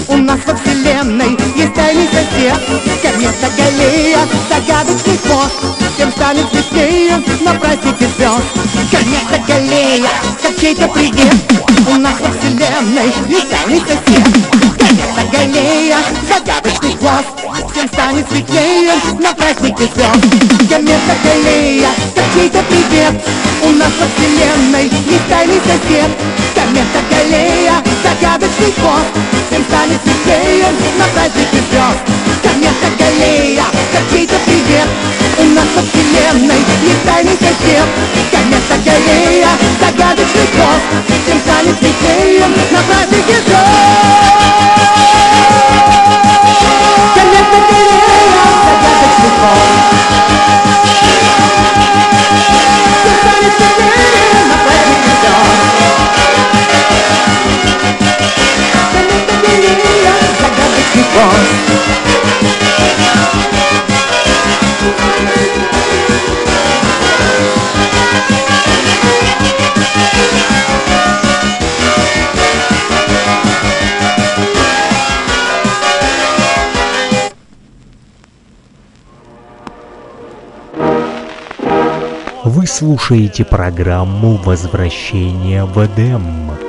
У 0.07 0.17
нас 0.17 0.39
во 0.45 0.55
вселенной 0.55 1.35
есть 1.55 1.73
тайный 1.73 2.07
сосед. 2.09 2.59
Комета 3.01 3.49
Галлея, 3.57 4.19
загадочный 4.49 5.17
хвост 5.17 5.53
Всем 5.95 6.11
станет 6.11 6.45
светлее 6.51 7.17
на 7.41 7.55
празднике 7.55 8.07
звезд 8.17 8.45
Комета 8.91 9.43
Галлея, 9.47 10.09
как 10.43 10.55
чей-то 10.59 10.87
привет. 10.89 11.33
У 11.87 11.95
нас 11.95 12.19
во 12.19 12.29
вселенной 12.29 13.11
есть 13.29 13.49
тайный 13.49 13.79
сосед. 13.79 14.47
Комета 14.77 15.31
Галлея, 15.31 15.97
загадочный 16.29 16.95
хвост 16.97 17.71
Всем 17.71 17.87
станет 17.87 18.29
светлее 18.29 18.93
на 19.19 19.33
празднике 19.33 19.89
звезд 19.95 20.58
Комета 20.99 21.19
Галлея, 21.23 21.89
как 22.13 22.25
чей-то 22.33 22.59
привет. 22.63 23.13
У 23.63 23.71
нас 23.71 23.91
во 23.99 24.07
вселенной 24.11 24.83
есть 24.83 25.27
тайный 25.29 25.59
сосед. 25.61 26.11
Комета 26.53 26.99
Галлея, 27.09 27.81
загадочный 28.03 28.73
хвост 28.73 29.07
Всем 29.47 29.63
станет 29.63 29.99
светлее 30.03 30.67
на 30.97 31.05
празднике 31.13 31.63
звезд. 31.71 31.99
Комета 32.43 32.89
Галлея, 32.99 33.63
как 33.93 34.11
чей-то 34.11 34.35
привет. 34.45 34.89
У 35.37 35.43
нас 35.55 35.67
во 35.75 35.81
вселенной 35.83 36.59
есть 36.83 37.03
тайный 37.05 37.37
сосед. 37.39 37.87
Комета 38.31 38.75
Галлея, 38.83 39.49
загадочный 39.79 40.47
хвост 40.51 40.87
Всем 41.23 41.39
станет 41.39 41.77
светлее 41.79 42.47
на 42.47 42.81
празднике 42.83 43.35
звезд 43.47 44.48
Вы 82.45 82.65
слушаете 82.65 83.45
программу 83.45 84.35
«Возвращение 84.35 85.65
в 85.65 85.85
Эдем». 85.85 86.68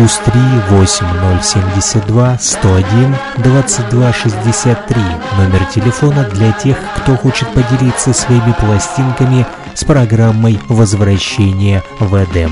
плюс 0.00 0.18
3 0.24 0.40
8 0.70 1.06
0 1.06 1.42
72 1.42 2.38
101 2.40 3.16
22 3.36 4.12
63. 4.14 5.02
Номер 5.36 5.66
телефона 5.66 6.24
для 6.24 6.52
тех, 6.52 6.76
кто 6.96 7.16
хочет 7.16 7.48
поделиться 7.48 8.14
своими 8.14 8.54
пластинками 8.58 9.44
с 9.74 9.84
программой 9.84 10.58
возвращения 10.68 11.82
в 11.98 12.14
Эдем». 12.14 12.50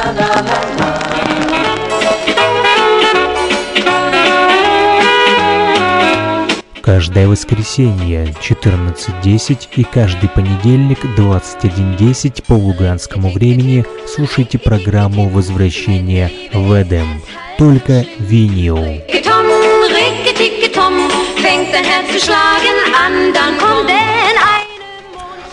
Каждое 7.12 7.28
воскресенье 7.28 8.34
14.10 8.39 9.68
и 9.76 9.84
каждый 9.84 10.30
понедельник 10.30 11.03
21.10 11.18 12.41
по 12.47 12.53
луганскому 12.53 13.34
времени 13.34 13.86
слушайте 14.07 14.57
программу 14.57 15.28
«Возвращение 15.28 16.32
в 16.53 16.72
Эдем». 16.82 17.22
Только 17.57 18.05
винил. 18.18 18.78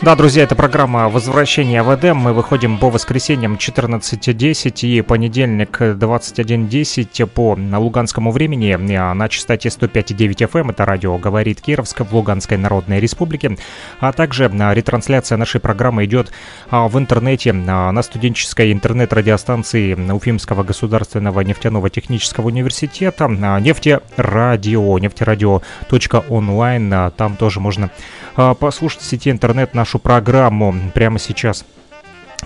Да, 0.00 0.14
друзья, 0.14 0.44
это 0.44 0.54
программа 0.54 1.08
«Возвращение 1.08 1.82
в 1.82 1.92
Эдем». 1.92 2.18
Мы 2.18 2.32
выходим 2.32 2.78
по 2.78 2.88
воскресеньям 2.88 3.54
14.10 3.54 4.86
и 4.86 5.02
понедельник 5.02 5.80
21.10 5.80 7.26
по 7.26 7.58
Луганскому 7.58 8.30
времени 8.30 8.94
а 8.94 9.12
на 9.14 9.28
частоте 9.28 9.70
105.9 9.70 10.48
FM. 10.48 10.60
эм. 10.60 10.70
Это 10.70 10.84
радио 10.84 11.18
«Говорит 11.18 11.60
Кировск» 11.60 12.02
в 12.02 12.14
Луганской 12.14 12.58
Народной 12.58 13.00
Республике. 13.00 13.58
А 13.98 14.12
также 14.12 14.48
а, 14.48 14.72
ретрансляция 14.72 15.36
нашей 15.36 15.60
программы 15.60 16.04
идет 16.04 16.30
а, 16.70 16.86
в 16.86 16.96
интернете 16.96 17.52
на 17.52 18.00
студенческой 18.00 18.72
интернет-радиостанции 18.72 19.94
Уфимского 20.12 20.62
государственного 20.62 21.40
нефтяного 21.40 21.90
технического 21.90 22.46
университета 22.46 23.26
«Нефтерадио», 23.26 24.98
нефтерадио.онлайн. 24.98 27.10
Там 27.16 27.34
тоже 27.34 27.58
можно 27.58 27.90
послушать 28.36 29.00
в 29.00 29.04
сети 29.04 29.32
интернет 29.32 29.74
нашу 29.88 29.98
программу 29.98 30.74
прямо 30.92 31.18
сейчас. 31.18 31.64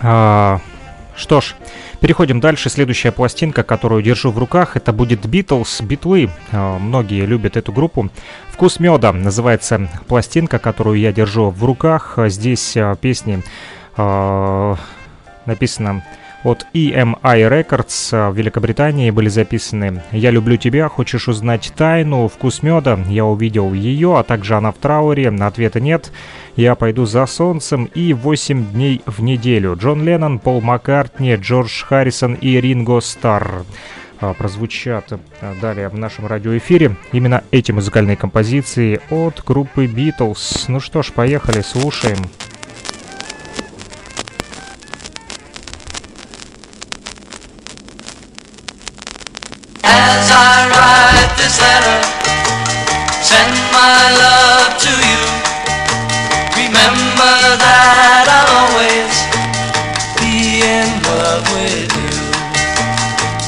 А, 0.01 0.61
Что 1.15 1.41
ж, 1.41 1.55
переходим 1.99 2.39
дальше. 2.39 2.69
Следующая 2.69 3.11
пластинка, 3.11 3.63
которую 3.63 4.01
держу 4.01 4.31
в 4.31 4.37
руках, 4.37 4.77
это 4.77 4.93
будет 4.93 5.25
Beatles, 5.25 5.83
Битлы. 5.85 6.29
А, 6.53 6.79
Многие 6.79 7.25
любят 7.25 7.57
эту 7.57 7.73
группу. 7.73 8.09
«Вкус 8.49 8.79
меда» 8.79 9.11
называется 9.11 9.89
пластинка, 10.07 10.57
которую 10.57 10.99
я 10.99 11.11
держу 11.11 11.49
в 11.49 11.65
руках. 11.65 12.13
А 12.17 12.29
Здесь 12.29 12.77
а, 12.77 12.95
песни 12.95 13.43
а, 13.97 14.77
написано 15.45 16.01
от 16.43 16.65
EMI 16.73 17.15
Records 17.23 18.09
а, 18.11 18.29
в 18.29 18.37
Великобритании 18.37 19.11
были 19.11 19.29
записаны 19.29 20.01
«Я 20.11 20.29
люблю 20.31 20.57
тебя, 20.57 20.89
хочешь 20.89 21.27
узнать 21.27 21.71
тайну, 21.75 22.27
вкус 22.27 22.63
меда, 22.63 22.99
я 23.07 23.25
увидел 23.25 23.73
ее, 23.73 24.17
а 24.17 24.23
также 24.23 24.55
она 24.55 24.71
в 24.71 24.75
трауре, 24.75 25.29
ответа 25.29 25.79
нет, 25.79 26.11
я 26.55 26.75
пойду 26.75 27.05
за 27.05 27.25
солнцем 27.25 27.85
и 27.85 28.13
8 28.13 28.71
дней 28.71 29.01
в 29.05 29.21
неделю». 29.21 29.75
Джон 29.75 30.03
Леннон, 30.03 30.39
Пол 30.39 30.61
Маккартни, 30.61 31.35
Джордж 31.35 31.83
Харрисон 31.83 32.35
и 32.35 32.59
Ринго 32.59 32.99
Старр 32.99 33.65
а, 34.23 34.33
прозвучат 34.33 35.11
а, 35.11 35.55
далее 35.61 35.89
в 35.89 35.97
нашем 35.97 36.27
радиоэфире. 36.27 36.95
Именно 37.11 37.43
эти 37.51 37.71
музыкальные 37.71 38.15
композиции 38.15 39.01
от 39.09 39.43
группы 39.45 39.85
Beatles. 39.85 40.65
Ну 40.69 40.79
что 40.79 41.01
ж, 41.01 41.11
поехали, 41.11 41.61
слушаем. 41.61 42.17
As 49.83 50.31
I 50.31 50.69
write 50.69 51.37
this 51.37 51.59
letter, 51.59 52.01
send 53.21 53.53
my 53.73 54.11
love 54.17 54.77
to 54.79 54.89
you. 54.89 55.42
remember 56.83 57.55
that 57.63 58.27
I'll 58.27 58.51
always 58.67 59.15
be 60.19 60.59
in 60.59 60.91
love 61.07 61.47
with 61.55 61.87
you. 61.87 62.11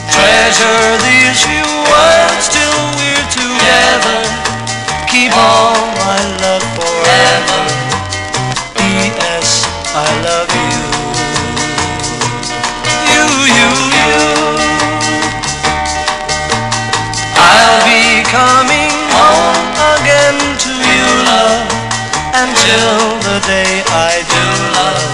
Treasure 0.08 0.88
these 1.04 1.44
few 1.44 1.68
words 1.68 2.48
till 2.48 2.80
we're 2.96 3.28
together. 3.36 4.24
Keep 5.12 5.36
all 5.36 5.76
my 6.00 6.20
love 6.48 6.64
forever. 6.80 7.62
P.S. 8.80 9.68
I 9.92 10.08
love 10.24 10.52
you. 10.56 10.80
You, 13.12 13.26
you, 13.52 13.72
you. 14.00 14.16
I'll 17.36 17.84
be 17.84 18.24
coming 18.32 18.96
home 19.12 19.76
again 20.00 20.40
to 20.56 20.72
you, 20.72 21.08
love, 21.28 21.68
until 22.32 23.15
the 23.36 23.48
day 23.48 23.84
I 23.92 24.24
do 24.32 24.46
love. 24.80 25.12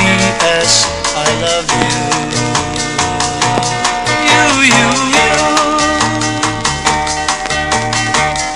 P.S. 0.00 0.88
I 1.12 1.28
love 1.44 1.68
you. 1.76 2.00
You, 4.28 4.44
you, 4.72 4.88
you. 5.12 5.36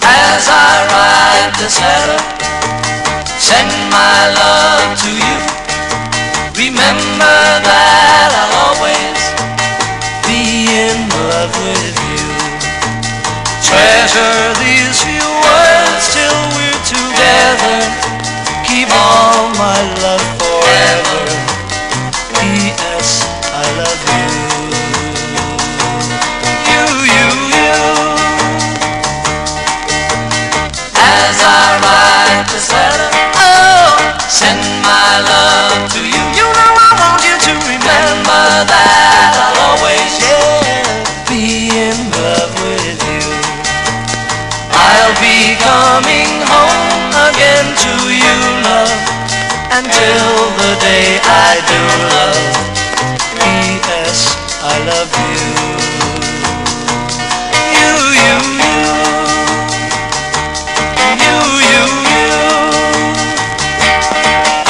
As 0.01 0.45
I 0.49 0.73
write 0.89 1.53
this 1.61 1.77
letter, 1.85 2.20
send 3.37 3.68
my 3.93 4.18
love 4.41 4.97
to 5.05 5.11
you. 5.20 5.39
Remember 6.57 7.41
that 7.68 8.31
I'll 8.41 8.73
always 8.73 9.20
be 10.25 10.73
in 10.73 10.97
love 11.29 11.53
with 11.61 11.97
you. 12.09 12.25
Treasure 13.68 14.41
these 14.64 15.01
the 50.63 50.79
day 50.79 51.19
I 51.25 51.59
do 51.73 51.81
love. 52.15 52.55
P.S. 53.35 54.19
I 54.63 54.75
love 54.91 55.11
you. 55.19 55.43
You, 57.81 57.93
you, 58.23 58.37
you. 58.63 58.87
You, 61.23 61.37
you, 61.71 61.85
you. 62.15 62.31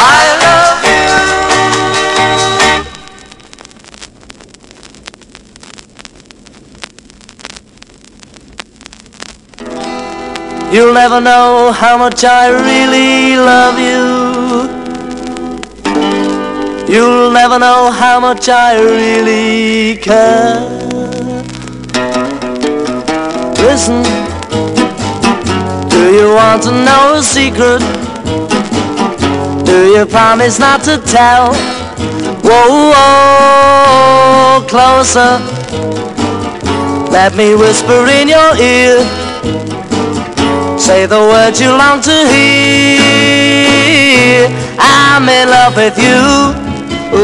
I 0.01 0.25
love 0.47 0.81
you. 0.93 1.13
You'll 10.75 10.95
never 10.95 11.21
know 11.21 11.71
how 11.73 11.99
much 11.99 12.25
I 12.25 12.49
really 12.49 13.37
love 13.37 13.79
you. 13.79 14.82
You'll 16.93 17.31
never 17.33 17.59
know 17.59 17.91
how 17.91 18.21
much 18.21 18.51
I 18.51 18.79
really 18.79 19.97
care. 19.97 20.61
Listen, 23.57 24.03
do 25.89 26.13
you 26.13 26.35
want 26.35 26.63
to 26.65 26.71
know 26.71 27.15
a 27.17 27.23
secret? 27.23 27.81
Do 29.65 29.87
you 29.95 30.05
promise 30.05 30.59
not 30.59 30.85
to 30.85 30.99
tell? 30.99 31.55
Whoa, 32.45 32.93
whoa, 32.93 34.61
closer. 34.69 35.41
Let 37.11 37.35
me 37.35 37.55
whisper 37.55 38.07
in 38.21 38.29
your 38.29 38.55
ear. 38.61 39.03
Say 40.79 41.07
the 41.07 41.21
words 41.33 41.59
you 41.59 41.71
long 41.71 42.03
to 42.03 42.27
hear. 42.29 42.53
I'm 44.79 45.27
in 45.27 45.49
love 45.49 45.75
with 45.75 45.97
you. 45.97 46.62
Ooh, 47.15 47.21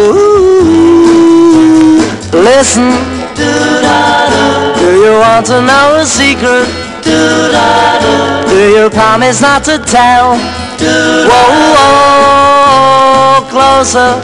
listen. 2.32 2.90
Do 3.36 4.88
you 4.94 5.12
want 5.18 5.46
to 5.46 5.60
know 5.62 5.96
a 6.00 6.04
secret? 6.04 6.68
Do 7.04 8.60
you 8.76 8.90
promise 8.90 9.40
not 9.40 9.64
to 9.64 9.78
tell? 9.78 10.36
Whoa, 10.78 11.50
whoa, 11.74 13.48
closer. 13.48 14.20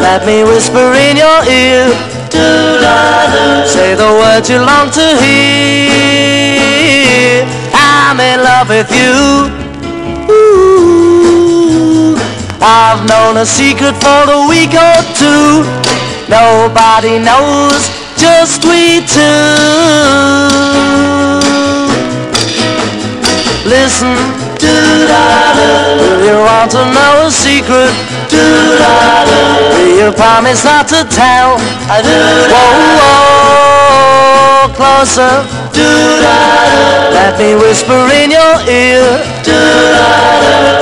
Let 0.00 0.26
me 0.26 0.44
whisper 0.44 0.92
in 0.92 1.16
your 1.16 1.44
ear. 1.48 1.88
Say 3.66 3.94
the 3.94 4.12
words 4.20 4.50
you 4.50 4.58
long 4.58 4.90
to 4.90 5.16
hear. 5.22 6.26
I'm 7.72 8.20
in 8.20 8.42
love 8.42 8.68
with 8.68 8.90
you. 8.92 9.65
I've 12.68 13.06
known 13.08 13.36
a 13.36 13.46
secret 13.46 13.94
for 13.94 14.22
a 14.26 14.48
week 14.48 14.74
or 14.74 14.98
two. 15.14 15.62
Nobody 16.28 17.20
knows, 17.22 17.86
just 18.18 18.64
we 18.64 19.06
two. 19.06 19.22
Listen, 23.70 24.18
do 24.58 24.74
you 26.26 26.36
want 26.42 26.72
to 26.72 26.82
know 26.90 27.26
a 27.26 27.30
secret? 27.30 28.15
Do 28.30 29.82
you 29.94 30.12
promise 30.12 30.64
not 30.64 30.88
to 30.88 31.04
tell? 31.10 31.56
I 31.88 32.02
do. 32.02 32.10
Whoa, 32.52 32.70
whoa, 33.00 34.74
closer. 34.74 35.44
Let 37.12 37.38
me 37.38 37.54
whisper 37.54 38.10
in 38.20 38.30
your 38.30 38.54
ear. 38.68 39.18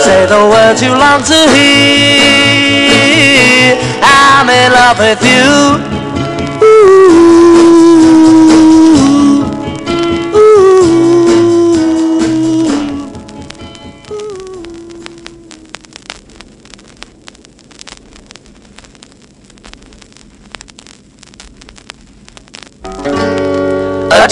Say 0.01 0.27
the 0.27 0.49
words 0.51 0.83
you 0.83 0.93
long 0.95 1.23
to 1.25 1.39
hear. 1.55 2.85
I'm 4.03 4.49
in 4.49 4.73
love 4.73 4.99
with 4.99 5.23
you. 5.23 5.81
Ooh, 6.65 7.54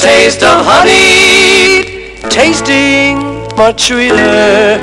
taste 0.02 0.42
of 0.42 0.66
honey, 0.66 2.18
tasting 2.28 3.22
much 3.56 3.86
sweeter 3.86 4.82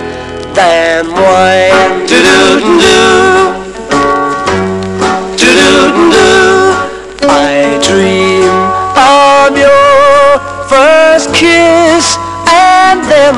than 0.56 1.12
wine. 1.12 2.08
Do 2.08 2.16
do 2.24 2.40
do 2.64 3.00
do 5.36 5.50
do 5.60 5.76
do. 6.16 6.32
I 7.28 7.76
dream 7.84 8.48
of 8.96 9.60
your 9.60 10.40
first 10.72 11.36
kiss, 11.36 12.16
and 12.48 13.04
then 13.12 13.36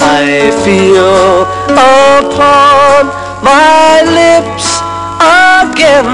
I 0.00 0.48
feel 0.64 1.44
upon 1.76 3.12
my 3.44 4.00
lips 4.16 4.80
again. 5.20 6.08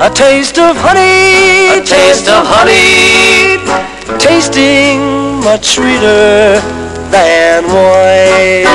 A 0.00 0.08
taste 0.08 0.58
of 0.58 0.74
honey, 0.76 1.80
a 1.80 1.84
taste 1.84 2.28
of 2.28 2.46
honey, 2.46 3.45
tasting 4.18 5.00
much 5.42 5.74
sweeter 5.74 6.60
than 7.10 7.64
wine. 7.66 8.66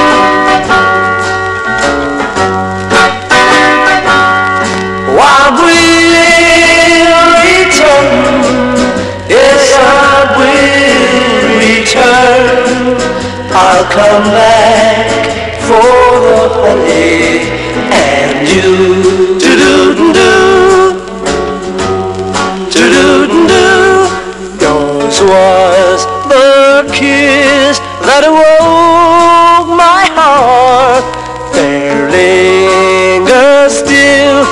While 5.17 5.51
we'll 5.59 6.11
return, 7.47 8.11
yes, 9.29 9.63
I 9.77 10.36
will 10.38 11.47
return. 11.63 12.97
I'll 13.53 13.86
come 13.91 14.25
back 14.32 15.07
for 15.67 16.19
the 16.25 16.39
honey 16.61 17.47
and 17.91 18.47
you. 18.47 19.30
Was 25.20 26.07
the 26.32 26.88
kiss 26.91 27.78
that 28.07 28.24
awoke 28.26 29.68
my 29.70 30.07
heart. 30.18 31.03
There 31.53 32.09
lingers 32.09 33.76
still, 33.76 34.47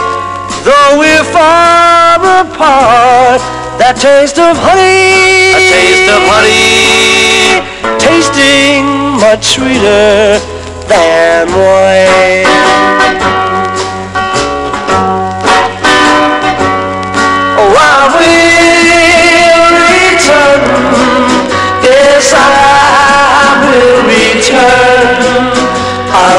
though 0.62 1.00
we're 1.00 1.24
far 1.34 2.20
apart, 2.44 3.42
that 3.80 3.96
taste 3.98 4.38
of 4.38 4.60
honey. 4.60 5.56
A 5.58 5.62
taste 5.74 6.06
of 6.12 6.22
honey. 6.28 7.64
Tasting 7.98 9.18
much 9.18 9.58
sweeter 9.58 10.38
than 10.86 11.50
wine. 11.50 13.49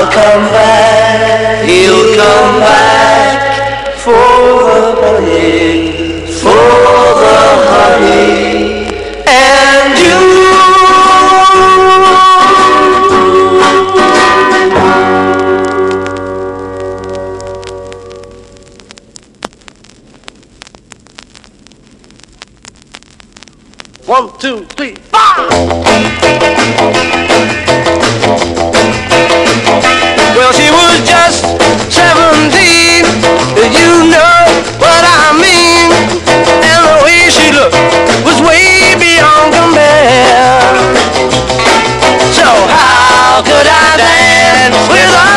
Come 0.06 0.44
back. 0.52 1.64
He'll 1.68 2.16
come 2.16 2.60
back 2.60 3.94
for 3.98 4.10
the 4.12 4.96
honey, 5.02 6.26
for 6.40 6.68
the 7.22 7.38
honey 7.70 8.86
and 9.28 9.98
you. 9.98 10.18
One, 24.06 24.38
two, 24.38 24.64
three, 24.76 24.89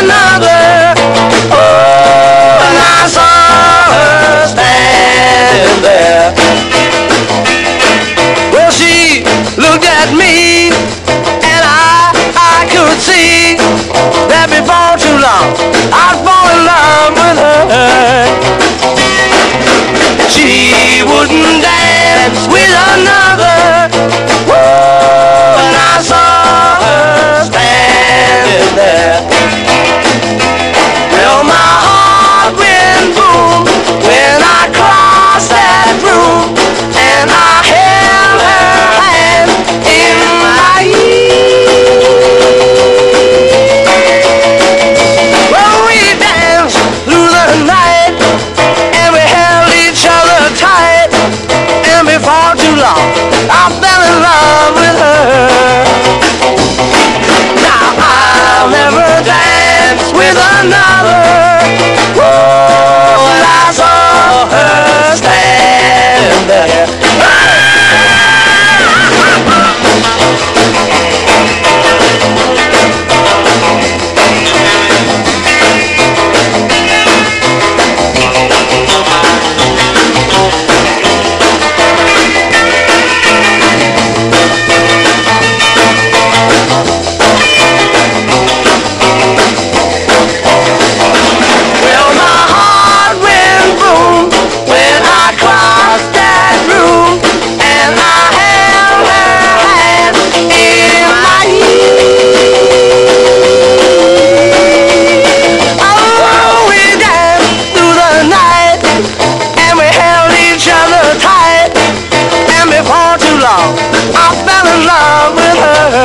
another? 0.03 0.93
Oh, 1.51 2.59
I 2.75 3.07
saw 3.07 3.23
her 3.95 4.47
standing 4.51 5.79
there. 5.81 6.33
Well, 8.51 8.71
she 8.71 9.23
looked 9.55 9.87
at 9.87 10.11
me, 10.11 10.71
and 11.51 11.63
I, 11.63 12.11
I 12.35 12.67
could 12.67 12.99
see 12.99 13.55
that 14.27 14.47
before 14.51 14.99
too 14.99 15.17
long 15.23 15.55
I'd 15.93 16.19
fall 16.25 16.47
in 16.51 16.59
love 16.67 17.13
with 17.23 17.37
her. 17.39 18.27
She 20.27 21.03
wouldn't 21.07 21.63
dance 21.63 22.43
with 22.51 22.73
another. 22.91 23.87
Oh, 24.51 25.63
and 25.63 25.75
I 25.79 25.95
saw 26.03 26.83
her 26.83 27.45
standing 27.47 28.75
there. 28.75 29.32
I 53.49 53.69
fell 53.81 54.01
in 54.09 54.15
love 54.27 54.73
with 54.81 54.97
her. 55.03 55.83
Now 57.61 57.87
I'll 57.99 58.69
never 58.69 59.07
dance 59.23 60.11
with 60.13 60.37
another. 60.59 61.13
Now 115.83 115.99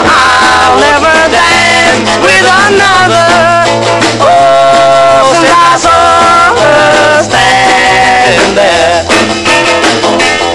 I'll 0.00 0.80
never 0.80 1.12
dance 1.28 2.08
with 2.24 2.40
another. 2.40 3.68
Oh, 4.24 5.28
since 5.36 5.52
I 5.52 5.76
saw 5.76 6.56
her 6.56 7.20
standing 7.28 8.54
there. 8.56 9.04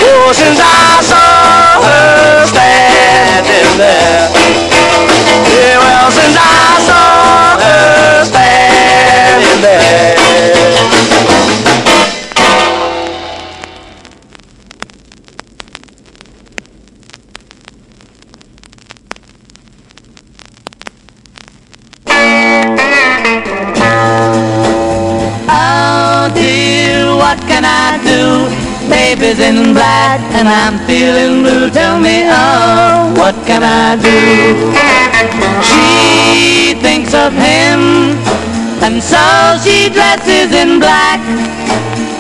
Oh, 0.02 0.34
since 0.34 0.58
I 0.58 0.98
saw 1.06 1.78
her 1.86 2.48
standing 2.48 3.78
there. 3.78 4.34
Yeah, 5.54 5.78
well, 5.78 6.10
since 6.10 6.36
I 6.36 6.82
saw 6.90 7.54
her 7.62 8.26
standing 8.26 9.62
there. 9.62 10.33
And 30.44 30.52
I'm 30.52 30.76
feeling 30.84 31.40
blue. 31.42 31.70
Tell 31.70 31.96
me, 32.00 32.28
oh, 32.28 33.16
what 33.16 33.36
can 33.48 33.64
I 33.64 33.96
do? 33.96 34.20
She 35.64 36.76
thinks 36.84 37.14
of 37.16 37.32
him 37.32 38.20
and 38.84 39.00
so 39.00 39.24
she 39.64 39.88
dresses 39.88 40.52
in 40.52 40.84
black. 40.84 41.24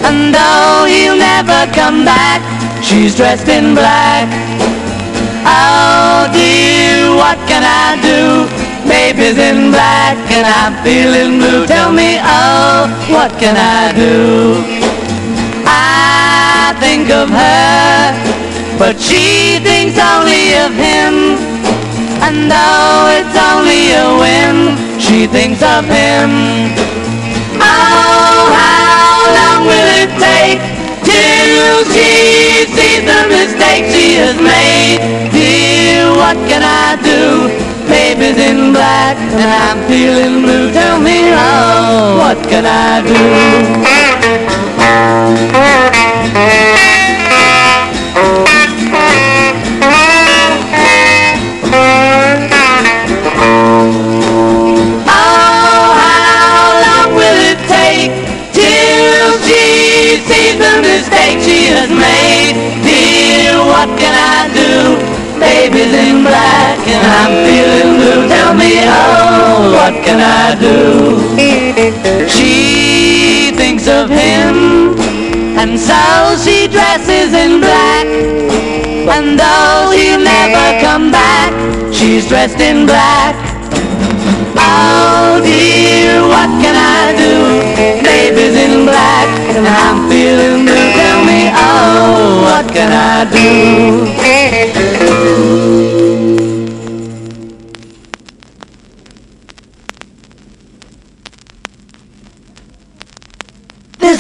And 0.08 0.32
though 0.32 0.88
he'll 0.88 1.20
never 1.20 1.68
come 1.76 2.06
back, 2.06 2.40
she's 2.82 3.14
dressed 3.14 3.50
in 3.50 3.76
black. 3.76 4.32
Oh 5.44 6.32
dear, 6.32 7.12
what 7.20 7.36
can 7.44 7.64
I 7.68 8.00
do? 8.00 8.48
Baby's 8.88 9.38
in 9.38 9.72
black 9.72 10.16
and 10.32 10.48
I'm 10.48 10.74
feeling 10.80 11.40
blue. 11.40 11.68
Tell 11.68 11.91
me, 11.91 12.20
oh, 12.24 12.88
what 13.12 13.32
can 13.38 13.58
I 13.60 13.91
do? 13.91 14.82
Think 16.80 17.10
of 17.10 17.30
her, 17.30 18.14
but 18.78 19.00
she 19.00 19.58
thinks 19.64 19.98
only 19.98 20.54
of 20.66 20.74
him. 20.76 21.40
And 22.22 22.52
though 22.52 23.08
it's 23.18 23.36
only 23.40 23.94
a 23.95 24.08
whim, 24.22 24.78
she 25.00 25.26
thinks 25.26 25.64
of 25.64 25.86
him. 25.86 26.30
Oh, 27.58 28.52
how 28.52 29.26
long 29.38 29.62
will 29.66 29.90
it 30.04 30.12
take 30.20 30.62
till 31.08 31.84
she 31.95 32.68
sees 32.76 33.04
the 33.08 33.22
mistake 33.32 33.86
she 33.90 34.20
has 34.20 34.38
made? 34.38 35.00
Dear, 35.32 36.12
what 36.14 36.38
can 36.50 36.62
I 36.62 37.00
do? 37.02 37.48
Baby's 37.88 38.38
in 38.38 38.74
black 38.74 39.18
and 39.18 39.50
I'm 39.50 39.80
feeling 39.88 40.41
blue. 40.44 40.72
Tell 40.72 41.00
me, 41.00 41.32
oh, 41.32 42.18
what 42.20 42.38
can 42.50 42.66
I 42.66 43.02
do? 43.02 43.24
Oh, 55.05 55.89
how 55.95 56.76
long 56.84 57.15
will 57.15 57.39
it 57.51 57.60
take 57.68 58.11
till 58.51 59.39
she 59.47 60.19
sees 60.27 60.57
the 60.60 60.73
mistake 60.81 61.39
she 61.39 61.72
has 61.72 61.89
made? 61.89 62.55
Dear, 62.84 63.55
what 63.64 63.89
can 63.97 64.14
I 64.14 64.51
do? 64.51 64.99
Baby's 65.39 65.93
in 65.93 66.23
black 66.23 66.80
and 66.88 67.05
I'm 67.19 67.34
feeling 67.47 67.95
blue. 67.99 68.27
Tell 68.27 68.53
me, 68.53 68.84
oh, 68.84 69.72
what 69.73 69.93
can 70.03 70.19
I 70.19 70.55
do? 70.60 70.76
She 72.27 73.12
thinks 73.84 73.88
of 73.88 74.10
him, 74.10 74.97
and 75.57 75.80
so 75.80 76.35
she 76.43 76.68
dresses 76.68 77.34
in 77.34 77.60
black. 77.60 78.05
And 78.05 79.38
though 79.38 79.91
he 79.91 80.10
he'll 80.10 80.19
never 80.19 80.81
come 80.81 81.11
back. 81.11 81.51
She's 81.93 82.27
dressed 82.27 82.60
in 82.60 82.85
black. 82.85 83.35
Oh 84.55 85.41
dear, 85.43 86.22
what 86.22 86.49
can 86.61 86.76
I 86.76 87.14
do? 87.18 88.03
Baby's 88.03 88.55
in 88.55 88.85
black 88.85 89.27
and 89.55 89.68
I'm 89.68 90.10
feeling 90.10 90.65
blue. 90.65 90.91
Tell 90.93 91.26
me, 91.26 91.51
oh, 91.53 92.41
what 92.43 92.73
can 92.73 92.91
I 92.91 93.26
do? 93.30 94.14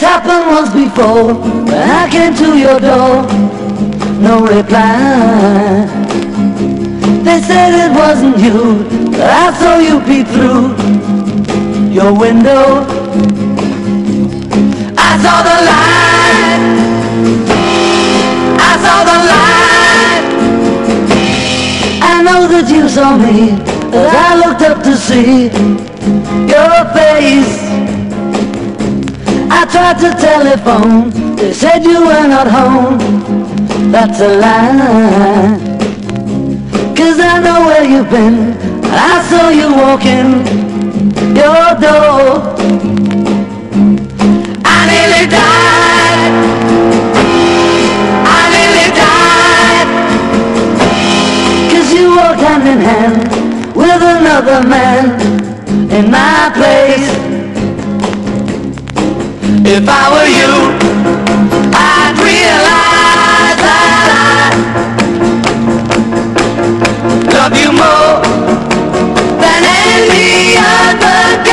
Happened 0.03 0.47
once 0.47 0.73
before 0.73 1.33
when 1.33 1.89
I 1.89 2.09
came 2.09 2.35
to 2.35 2.57
your 2.57 2.79
door. 2.79 3.23
No 4.19 4.43
reply. 4.45 5.87
They 7.23 7.39
said 7.41 7.71
it 7.85 7.91
wasn't 7.95 8.37
you, 8.37 8.83
but 9.11 9.29
I 9.29 9.53
saw 9.59 9.79
you 9.79 9.99
peep 10.01 10.27
through 10.27 10.75
your 11.89 12.11
window. 12.17 12.83
I 14.97 15.11
saw 15.23 15.37
the 15.49 15.57
light. 15.71 16.63
I 18.69 18.73
saw 18.83 18.97
the 19.09 19.17
light. 19.31 20.25
I 22.11 22.15
know 22.27 22.41
that 22.53 22.67
you 22.69 22.89
saw 22.89 23.15
me 23.17 23.51
as 23.97 24.07
I 24.27 24.35
looked 24.43 24.63
up 24.63 24.83
to 24.83 24.97
see 24.97 25.43
your 26.53 26.75
face. 26.93 27.82
I 29.55 29.65
tried 29.65 29.97
to 30.03 30.09
telephone, 30.19 31.35
they 31.35 31.53
said 31.53 31.83
you 31.83 31.99
were 32.07 32.27
not 32.27 32.47
home. 32.47 32.97
That's 33.91 34.19
a 34.19 34.29
lie. 34.43 35.73
Cause 36.97 37.19
I 37.19 37.39
know 37.45 37.59
where 37.67 37.83
you've 37.83 38.09
been. 38.09 38.57
I 38.85 39.21
saw 39.29 39.49
you 39.49 39.69
walking 39.83 40.29
your 41.41 41.67
door. 41.85 42.55
I 44.65 44.77
nearly 44.91 45.25
died. 45.39 46.33
I 48.37 48.41
nearly 48.55 48.89
died. 49.05 49.89
Cause 51.71 51.87
you 51.93 52.05
walked 52.17 52.41
hand 52.41 52.67
in 52.67 52.79
hand 52.89 53.75
with 53.75 54.01
another 54.01 54.67
man 54.67 55.03
in 55.91 56.09
my 56.09 56.51
place. 56.55 57.32
If 59.65 59.87
I 59.87 60.09
were 60.11 60.27
you, 60.27 60.53
I'd 61.73 62.17
realize 62.19 63.57
that 63.63 64.07
I 64.11 64.55
love 67.31 67.55
you 67.57 67.71
more 67.71 68.19
than 69.39 69.63
any 69.63 70.57
other 70.59 71.43
guy. 71.45 71.52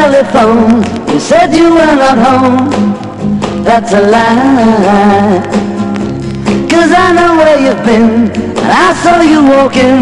Telephone, 0.00 0.82
you 1.12 1.20
said 1.20 1.48
you 1.54 1.68
were 1.76 1.94
not 2.02 2.18
home. 2.26 2.70
That's 3.62 3.92
a 3.92 4.02
lie. 4.14 5.42
Cause 6.72 6.90
I 7.04 7.06
know 7.16 7.30
where 7.40 7.58
you've 7.64 7.84
been, 7.84 8.30
and 8.64 8.72
I 8.86 8.88
saw 9.02 9.16
you 9.32 9.40
walking 9.54 10.00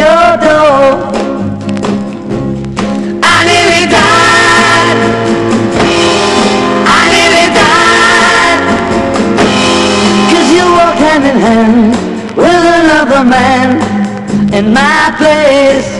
your 0.00 0.26
door. 0.46 0.80
I 3.34 3.36
nearly 3.50 3.84
died. 3.98 4.98
I 6.96 7.00
nearly 7.14 7.48
died. 7.62 8.60
Cause 10.30 10.48
you 10.56 10.64
walked 10.78 11.00
hand 11.06 11.24
in 11.32 11.38
hand 11.48 11.90
with 12.42 12.64
another 12.80 13.22
man 13.36 13.68
in 14.54 14.72
my 14.72 15.14
place. 15.18 15.99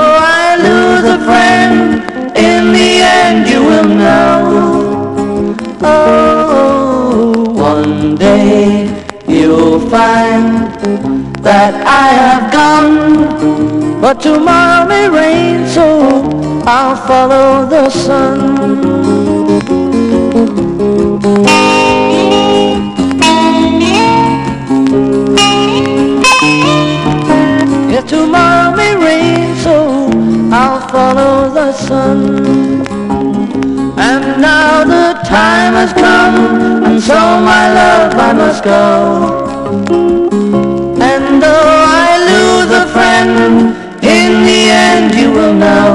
friend, 1.25 2.01
in 2.35 2.73
the 2.73 2.91
end 3.01 3.47
you 3.47 3.61
will 3.63 3.89
know. 4.03 5.55
Oh, 5.81 7.43
one 7.53 8.15
day 8.15 8.87
you'll 9.27 9.79
find 9.89 10.71
that 11.43 11.73
I 11.85 12.07
have 12.23 12.51
gone, 12.51 14.01
but 14.01 14.21
tomorrow 14.21 14.87
may 14.87 15.09
rain, 15.09 15.67
so 15.67 15.85
I'll 16.65 16.95
follow 17.07 17.65
the 17.65 17.89
sun. 17.89 19.20
Sun. 31.91 32.19
And 34.07 34.25
now 34.49 34.83
the 34.95 35.07
time 35.37 35.73
has 35.81 35.91
come, 36.05 36.37
and 36.87 36.97
so 37.09 37.19
my 37.51 37.63
love 37.79 38.11
I 38.27 38.31
must 38.41 38.61
go. 38.63 38.85
And 41.09 41.25
though 41.43 41.75
I 42.05 42.09
lose 42.31 42.71
a 42.83 42.85
friend, 42.95 43.35
in 44.17 44.31
the 44.49 44.61
end 44.89 45.09
you 45.19 45.29
will 45.37 45.55
know. 45.65 45.89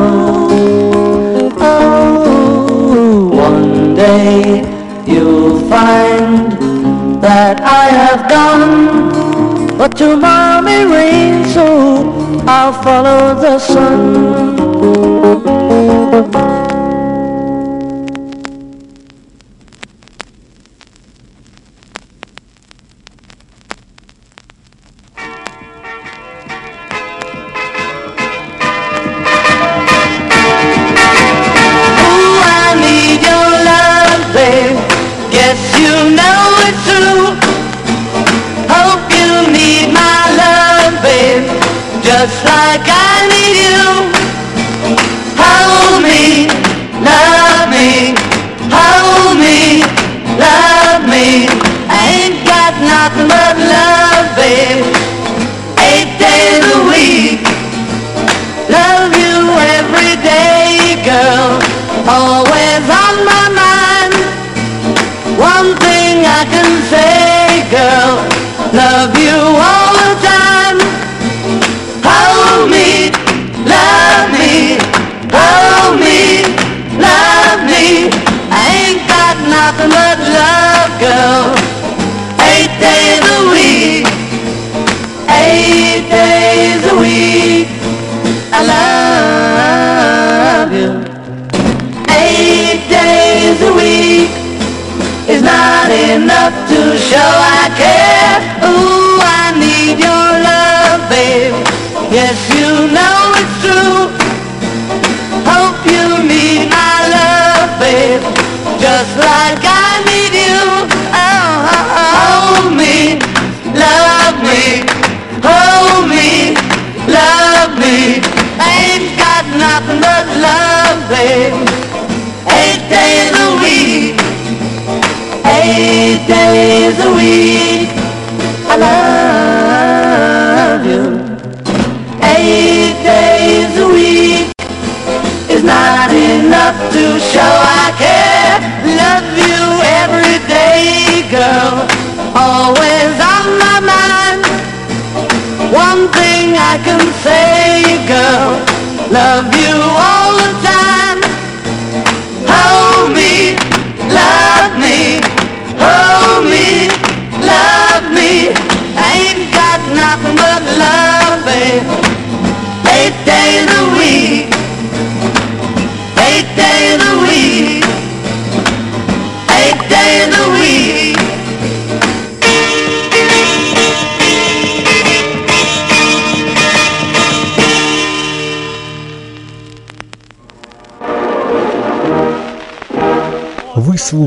Oh, 1.71 3.31
one 3.49 3.95
day 3.95 4.31
you'll 5.13 5.61
find 5.75 6.53
that 7.27 7.57
I 7.83 7.87
have 8.03 8.23
gone. 8.37 8.77
But 9.79 9.91
tomorrow 9.97 10.61
may 10.69 10.83
rain, 10.97 11.35
so 11.57 11.67
I'll 12.47 12.77
follow 12.87 13.23
the 13.47 13.59
sun. 13.59 14.36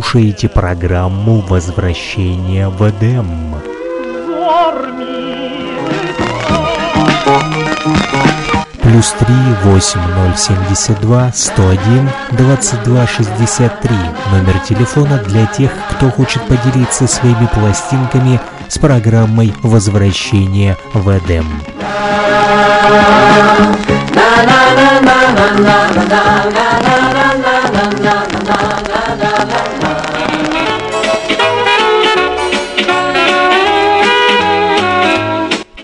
слушаете 0.09 0.49
программу 0.49 1.41
«Возвращение 1.41 2.67
в 2.69 2.81
Эдем». 2.89 3.27
Плюс 8.81 9.13
3 9.19 9.35
8072 9.65 11.31
101 11.31 12.09
2263 12.31 13.95
Номер 14.31 14.59
телефона 14.67 15.19
для 15.27 15.45
тех, 15.45 15.69
кто 15.91 16.09
хочет 16.09 16.41
поделиться 16.47 17.07
своими 17.07 17.47
пластинками 17.53 18.39
с 18.67 18.79
программой 18.79 19.53
«Возвращение 19.61 20.75
в 20.93 21.07
Эдем». 21.09 21.45
na 24.15 24.43
na 24.49 24.61
na 24.75 24.99
na 25.05 25.17
na 25.21 25.77
na 25.77 26.23
na 26.49 26.73
na 26.81 27.03
na 27.19 27.57
na 28.01 28.15
na 28.47 28.78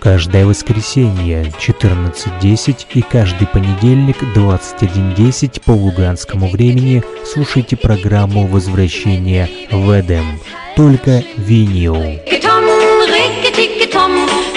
Каждое 0.05 0.45
воскресенье 0.45 1.51
14.10 1.59 2.85
и 2.93 3.01
каждый 3.01 3.47
понедельник 3.47 4.21
21.10 4.35 5.63
по 5.65 5.71
луганскому 5.71 6.47
времени 6.51 7.03
слушайте 7.25 7.75
программу 7.75 8.45
«Возвращение 8.45 9.49
в 9.71 9.99
Эдем». 9.99 10.39
Только 10.75 11.23
винил. 11.37 11.95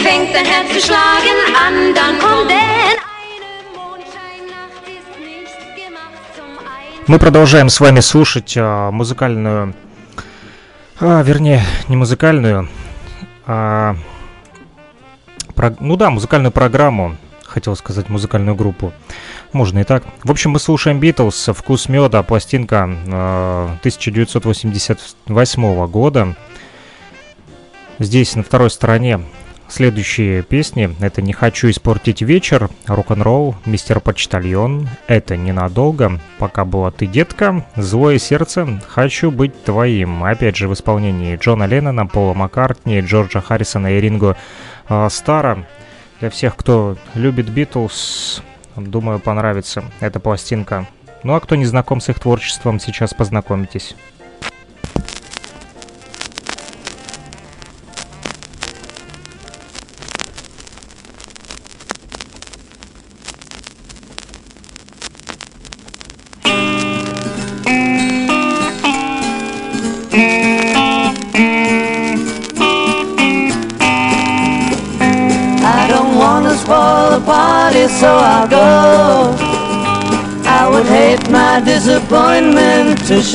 Fängt 0.05 0.35
dein 0.35 0.45
Herz 0.45 0.69
zu 0.75 0.81
schlagen 0.87 1.39
an, 1.65 1.95
dann 1.95 2.19
kommt. 2.21 2.53
Мы 7.07 7.19
продолжаем 7.19 7.71
с 7.71 7.81
вами 7.81 8.01
слушать 8.01 8.55
а, 8.59 8.91
музыкальную, 8.91 9.75
а, 11.01 11.23
вернее, 11.23 11.63
не 11.89 11.97
музыкальную, 11.97 12.69
а, 13.47 13.97
про- 15.59 15.75
ну 15.81 15.97
да, 15.97 16.11
музыкальную 16.11 16.53
программу, 16.53 17.17
хотел 17.45 17.75
сказать 17.75 18.09
музыкальную 18.09 18.55
группу, 18.55 18.93
можно 19.53 19.81
и 19.81 19.85
так. 19.85 20.05
В 20.23 20.31
общем, 20.31 20.53
мы 20.53 20.61
слушаем 20.61 21.01
Битлз, 21.01 21.49
«Вкус 21.53 21.89
меда», 21.89 22.23
пластинка 22.23 22.89
а, 23.09 23.77
1988 23.81 25.87
года. 25.89 26.37
Здесь 27.99 28.37
на 28.37 28.45
второй 28.45 28.71
стороне 28.71 29.21
следующие 29.69 30.43
песни. 30.43 30.95
Это 31.01 31.23
«Не 31.23 31.33
хочу 31.33 31.69
испортить 31.71 32.23
вечер», 32.23 32.71
«Рок-н-ролл», 32.87 33.57
«Мистер 33.67 33.99
Почтальон», 33.99 34.89
«Это 35.09 35.37
ненадолго», 35.37 36.21
«Пока 36.39 36.65
была 36.65 36.93
ты 36.93 37.07
детка», 37.07 37.67
«Злое 37.75 38.19
сердце», 38.19 38.81
«Хочу 38.89 39.33
быть 39.33 39.65
твоим». 39.65 40.23
Опять 40.23 40.57
же 40.57 40.69
в 40.69 40.73
исполнении 40.73 41.37
Джона 41.37 41.65
Леннона, 41.65 42.07
Пола 42.07 42.35
Маккартни, 42.35 43.01
Джорджа 43.01 43.41
Харрисона 43.41 43.97
и 43.97 44.01
Ринго 44.01 44.37
Стара. 45.11 45.67
Для 46.21 46.31
всех, 46.31 46.57
кто 46.57 46.97
любит 47.15 47.49
Битлз, 47.49 48.43
думаю, 48.77 49.21
понравится 49.21 49.85
эта 50.01 50.19
пластинка. 50.21 50.87
Ну 51.23 51.35
а 51.35 51.41
кто 51.41 51.55
не 51.55 51.65
знаком 51.65 52.01
с 52.01 52.09
их 52.09 52.19
творчеством, 52.19 52.81
сейчас 52.81 53.15
познакомитесь. 53.15 53.95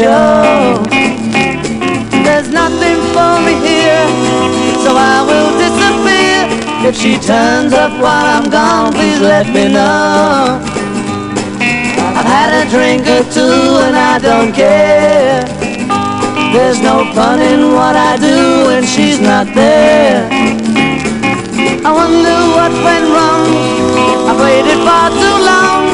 Show. 0.04 0.84
There's 2.26 2.50
nothing 2.50 3.00
for 3.16 3.34
me 3.46 3.56
here, 3.64 4.08
so 4.84 4.92
I 5.14 5.18
will 5.30 5.52
disappear. 5.64 6.40
If 6.88 6.96
she 7.02 7.14
turns 7.32 7.72
up 7.72 7.94
while 8.04 8.28
I'm 8.36 8.50
gone, 8.50 8.92
please 8.92 9.22
let 9.22 9.48
me 9.56 9.66
know. 9.72 10.60
I've 12.18 12.30
had 12.38 12.52
a 12.62 12.64
drink 12.76 13.04
or 13.16 13.24
two 13.38 13.60
and 13.86 13.96
I 13.96 14.20
don't 14.20 14.52
care. 14.52 15.46
There's 16.54 16.82
no 16.82 16.96
fun 17.16 17.40
in 17.42 17.72
what 17.78 17.96
I 17.96 18.18
do 18.18 18.40
when 18.68 18.84
she's 18.86 19.20
not 19.20 19.48
there. 19.56 20.28
I 21.88 21.92
wonder 22.02 22.38
what 22.58 22.72
went 22.88 23.08
wrong. 23.16 23.48
I've 24.30 24.40
waited 24.46 24.80
far 24.88 25.10
too 25.22 25.38
long. 25.52 25.93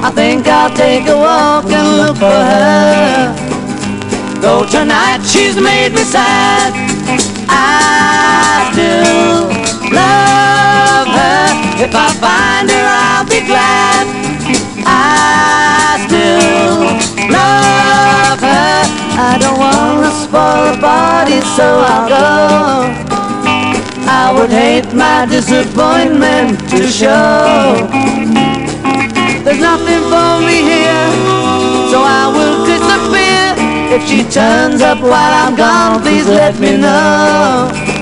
I 0.00 0.10
think 0.10 0.46
I'll 0.46 0.74
take 0.74 1.08
a 1.08 1.16
walk 1.16 1.64
and 1.66 1.98
look 1.98 2.16
for 2.18 2.40
her. 2.52 3.34
Though 4.40 4.64
tonight 4.64 5.26
she's 5.26 5.56
made 5.56 5.92
me 5.92 6.04
sad, 6.06 6.70
I 7.50 8.70
still 8.70 9.50
love 9.90 11.08
her. 11.10 11.82
If 11.82 11.92
I 11.94 12.08
find 12.22 12.70
her, 12.70 12.86
I'll 12.86 13.26
be 13.26 13.42
glad. 13.42 14.06
I 14.86 15.98
still 16.06 16.94
love 17.34 18.38
her. 18.38 18.86
I 19.18 19.36
don't 19.42 19.58
wanna 19.58 20.12
spoil 20.14 20.70
the 20.70 20.80
party, 20.80 21.40
so 21.58 21.66
I'll 21.82 22.08
go. 22.08 23.08
I 24.06 24.32
would 24.32 24.50
hate 24.50 24.94
my 24.94 25.26
disappointment 25.26 26.60
to 26.70 26.86
show. 26.86 28.67
There's 29.48 29.60
nothing 29.60 30.02
for 30.12 30.44
me 30.46 30.60
here, 30.60 31.08
so 31.88 32.02
I 32.04 32.28
will 32.36 32.66
disappear. 32.66 33.96
If 33.96 34.06
she 34.06 34.22
turns 34.24 34.82
up 34.82 35.00
while 35.00 35.12
I'm 35.14 35.56
gone, 35.56 36.02
please 36.02 36.28
let 36.28 36.60
me 36.60 36.76
know. 36.76 37.97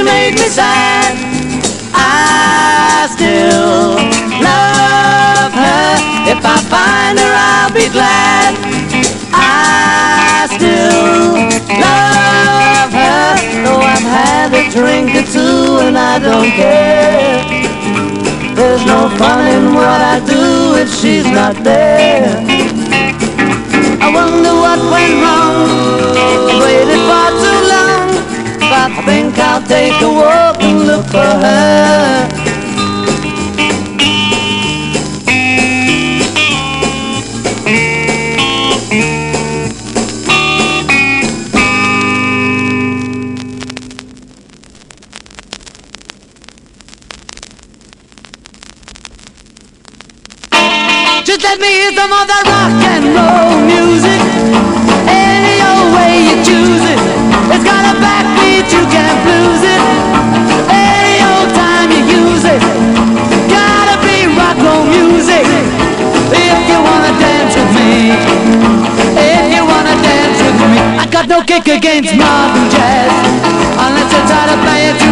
She's 0.00 0.06
made 0.06 0.34
me 0.34 0.48
sad, 0.48 1.16
I 1.94 3.08
still 3.12 3.96
love 4.40 5.52
her. 5.52 5.88
If 6.32 6.40
I 6.44 6.56
find 6.72 7.18
her, 7.18 7.34
I'll 7.36 7.72
be 7.72 7.88
glad. 7.88 8.54
I 9.32 10.48
still 10.56 11.34
love 11.84 12.92
her. 12.92 13.36
Though 13.64 13.80
I've 13.80 14.08
had 14.18 14.54
a 14.54 14.70
drink 14.70 15.14
or 15.16 15.26
two 15.28 15.86
and 15.86 15.98
I 15.98 16.18
don't 16.18 16.50
care. 16.52 17.44
There's 18.54 18.84
no 18.86 19.08
fun 19.18 19.46
in 19.48 19.74
what 19.74 20.00
I 20.00 20.20
do 20.24 20.76
if 20.76 20.92
she's 20.92 21.26
not 21.26 21.56
there. 21.62 22.36
I 24.00 24.08
wonder 24.12 24.54
what 24.64 24.78
went 24.92 25.14
wrong. 25.22 25.68
I 26.16 26.58
waited 26.62 27.00
far 27.08 27.30
too 27.30 27.68
long. 27.68 27.69
I 28.92 29.02
think 29.04 29.38
I'll 29.38 29.62
take 29.62 30.00
a 30.02 30.08
walk 30.08 30.62
and 30.62 30.86
look 30.86 31.06
for 31.06 31.18
her. 31.18 32.28
Just 51.24 51.42
let 51.44 51.60
me 51.60 51.66
hear 51.68 51.92
some 51.94 52.10
of 52.10 52.26
that 52.26 52.42
rock 52.44 52.82
and 52.92 53.04
roll 53.14 53.59
kick 71.50 71.66
against 71.66 72.14
modern 72.14 72.70
jazz. 72.70 73.10
Unless 73.74 74.12
you 74.14 74.22
try 74.30 74.44
to 74.46 74.56
play 74.62 75.09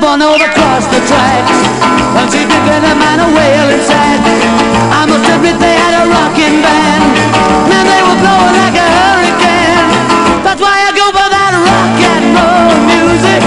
my 0.00 0.08
on 0.08 0.22
over 0.22 0.44
across 0.44 0.84
the 0.86 1.00
tracks. 1.08 1.56
And 2.16 2.28
she 2.30 2.42
it 2.44 2.82
a 2.84 2.94
man 2.96 3.20
a 3.20 3.28
wailing 3.32 3.84
sad. 3.84 4.20
I 4.92 5.06
must 5.08 5.24
admit 5.28 5.56
they 5.60 5.76
had 5.76 5.94
a 6.02 6.04
rocking 6.08 6.60
band. 6.60 7.02
Man, 7.68 7.84
they 7.84 8.02
were 8.04 8.18
blowing 8.20 8.56
like 8.56 8.76
a 8.76 8.88
hurricane. 8.88 9.88
That's 10.44 10.60
why 10.60 10.76
I 10.84 10.90
go 10.92 11.06
for 11.12 11.28
that 11.28 11.52
rock 11.56 11.96
and 12.12 12.24
roll 12.36 12.76
music. 12.88 13.40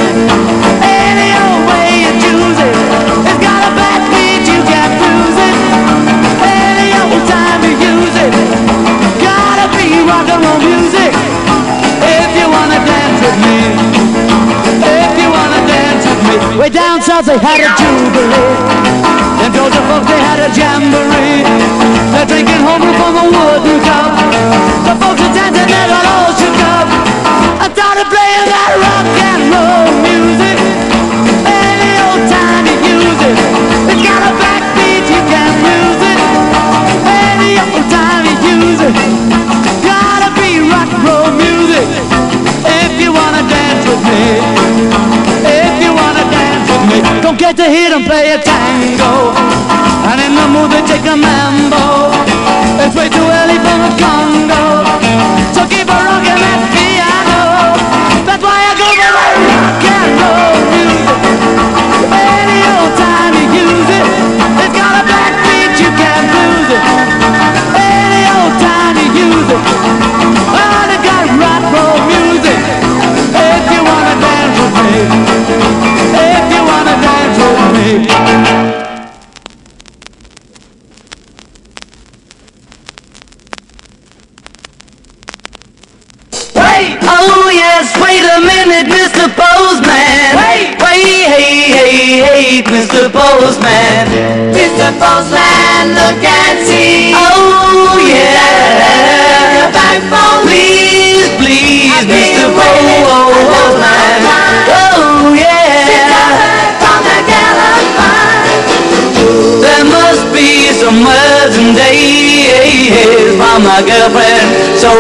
Any 0.86 1.30
old 1.38 1.62
way 1.70 1.88
you 2.06 2.12
choose 2.18 2.60
it. 2.62 2.76
It's 3.30 3.42
got 3.42 3.62
a 3.70 3.72
backbeat, 3.74 4.44
you 4.50 4.62
can't 4.66 4.96
lose 5.02 5.38
it. 5.38 5.56
Any 6.46 6.90
old 6.98 7.24
time 7.30 7.62
you 7.66 7.74
use 7.78 8.18
it. 8.26 8.34
Gotta 9.22 9.66
be 9.78 10.02
rock 10.06 10.28
and 10.30 10.42
roll 10.46 10.62
music. 10.62 11.14
If 12.06 12.30
you 12.38 12.46
wanna 12.50 12.80
dance 12.86 13.20
with 13.22 13.38
me. 13.46 13.89
Way 16.60 16.68
down 16.70 17.02
south 17.02 17.24
they 17.24 17.40
had 17.40 17.56
a 17.56 17.72
jubilee. 17.80 18.36
Them 19.40 19.52
Georgia 19.56 19.80
folks 19.88 20.12
they 20.12 20.20
had 20.20 20.44
a 20.44 20.52
jamboree. 20.52 21.48
They're 22.12 22.28
drinking 22.28 22.60
homebrew 22.68 22.92
from 23.00 23.16
a 23.16 23.26
wooden 23.32 23.80
cup. 23.88 24.12
The 24.84 24.94
folks 25.00 25.24
are 25.24 25.32
dancing 25.32 25.64
they 25.64 25.88
got 25.88 26.04
all 26.04 26.36
shook 26.36 26.60
up. 26.76 26.88
I 27.64 27.72
started 27.72 28.12
playing 28.12 28.48
that 28.52 28.76
rock 28.76 29.08
and 29.08 29.42
roll 29.56 29.88
music. 30.04 30.60
Any 31.48 31.96
old 32.12 32.28
time 32.28 32.68
you 32.68 32.76
use 33.08 33.22
it. 33.24 33.40
It's 33.96 34.04
got 34.04 34.20
a 34.20 34.32
backbeat, 34.36 35.08
you 35.08 35.22
lose 35.64 36.04
it. 36.12 36.20
Any 37.08 37.56
old 37.56 37.88
time 37.88 38.28
you 38.28 38.36
use 38.68 38.84
it. 38.84 38.96
Gotta 39.88 40.28
be 40.36 40.60
rock 40.68 40.92
and 40.92 41.08
roll 41.08 41.32
music. 41.40 41.88
If 42.68 43.00
you 43.00 43.16
wanna 43.16 43.48
dance 43.48 43.88
with 43.88 44.04
me. 44.12 44.59
Get 47.40 47.56
to 47.56 47.64
hear 47.64 47.90
them 47.90 48.04
play 48.04 48.34
a 48.36 48.38
tango. 48.38 49.32
And 50.12 50.20
in 50.20 50.36
the 50.36 50.48
mood 50.52 50.72
they 50.72 50.84
take 50.86 51.08
a 51.08 51.16
mambo. 51.16 51.59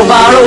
Girlfriend 0.10 0.38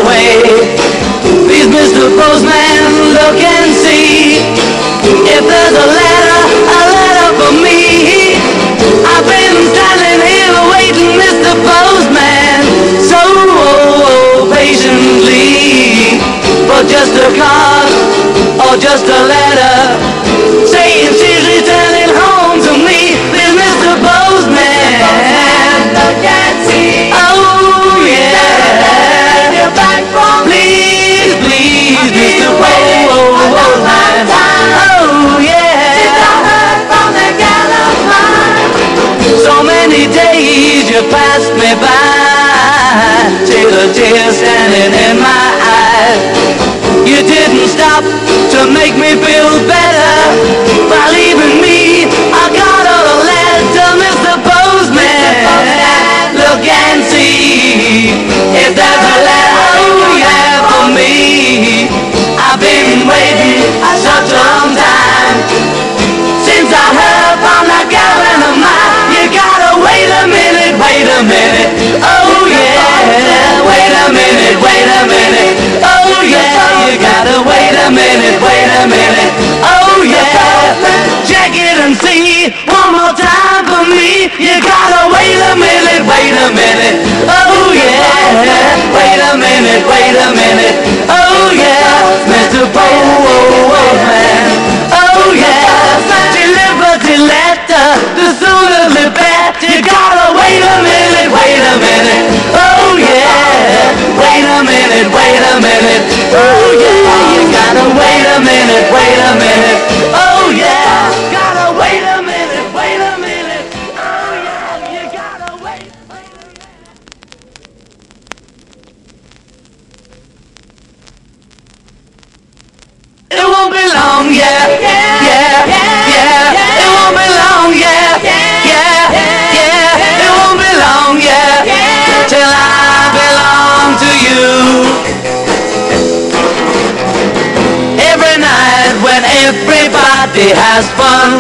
has 140.83 140.91
fun, 140.99 141.39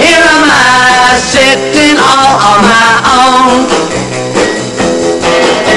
here 0.00 0.24
am 0.24 0.48
I 0.48 1.20
sitting 1.20 1.98
all 2.00 2.32
on 2.48 2.60
my 2.64 2.92
own. 3.04 3.68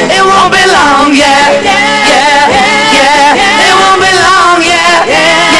It 0.08 0.24
won't 0.24 0.52
be 0.56 0.64
long, 0.72 1.12
yeah, 1.12 1.52
yeah, 1.60 2.48
yeah. 2.96 3.36
It 3.68 3.74
won't 3.76 4.00
be 4.00 4.12
long, 4.24 4.64
yeah, 4.64 5.04
yeah, 5.04 5.60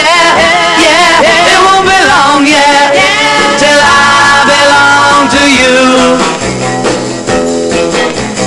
yeah. 0.80 1.52
It 1.52 1.60
won't 1.60 1.84
be 1.84 2.00
long, 2.00 2.48
yeah, 2.48 2.96
till 3.60 3.82
I 3.84 4.48
belong 4.48 5.28
to 5.36 5.44
you. 5.60 5.76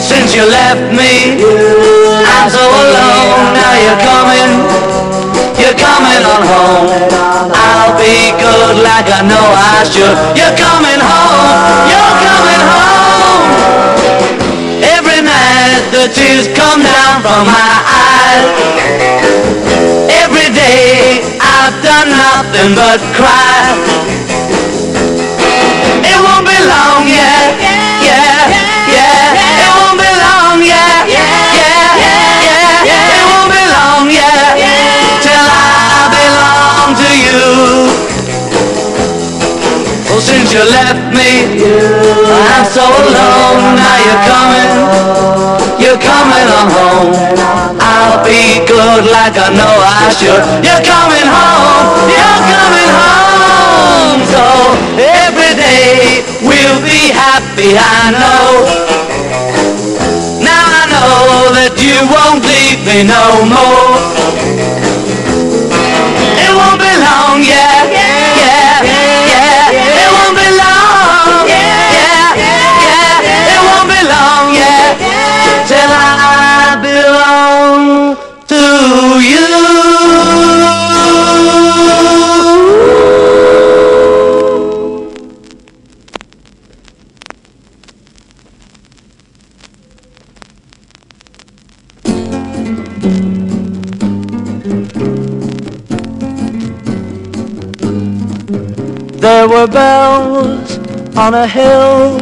Since 0.01 0.32
you 0.35 0.44
left 0.48 0.89
me, 0.89 1.36
I'm 2.32 2.48
so 2.48 2.65
alone. 2.65 3.52
Now 3.52 3.73
you're 3.77 4.01
coming, 4.09 4.52
you're 5.61 5.77
coming 5.77 6.23
on 6.24 6.43
home. 6.48 7.34
Good 8.44 8.76
like 8.84 9.08
I 9.08 9.24
know 9.24 9.40
I 9.40 9.88
should. 9.88 10.16
You're 10.36 10.52
coming 10.60 11.00
home, 11.00 11.88
you're 11.88 12.16
coming 12.28 12.62
home. 12.76 13.48
Every 14.84 15.24
night 15.24 15.80
the 15.88 16.12
tears 16.12 16.52
come 16.52 16.84
down 16.84 17.24
from 17.24 17.48
my 17.48 17.72
eyes. 17.88 18.44
Every 20.12 20.52
day 20.52 21.24
I've 21.40 21.72
done 21.80 22.12
nothing 22.12 22.76
but 22.76 23.00
cry. 23.16 23.64
You 40.55 40.62
left 40.70 41.10
me, 41.10 41.59
I'm 42.31 42.62
so 42.70 42.86
alone. 42.86 43.74
Now 43.74 43.97
you're 44.06 44.22
coming, 44.31 44.70
you're 45.82 45.98
coming 45.98 46.47
on 46.47 46.66
home. 46.70 47.10
I'll 47.82 48.22
be 48.22 48.62
good 48.62 49.02
like 49.10 49.35
I 49.35 49.51
know 49.51 49.74
I 49.82 50.14
should. 50.14 50.43
You're 50.62 50.85
coming 50.86 51.26
home, 51.26 52.06
you're 52.06 52.43
coming 52.55 52.90
home. 53.02 54.22
So 54.31 54.44
every 55.02 55.59
day 55.59 56.22
we'll 56.47 56.81
be 56.86 57.10
happy, 57.10 57.74
I 57.74 58.14
know. 58.14 58.47
Now 60.39 60.64
I 60.70 60.85
know 60.86 61.51
that 61.59 61.74
you 61.82 61.98
won't 62.14 62.47
leave 62.47 62.78
me 62.86 63.02
no 63.02 63.43
more. 63.51 63.90
It 66.39 66.51
won't 66.55 66.78
be 66.78 66.94
long, 67.02 67.43
yeah, 67.43 67.84
There 99.24 99.48
were 99.48 99.66
bells 99.66 100.78
on 101.16 101.32
a 101.34 101.46
hill, 101.46 102.18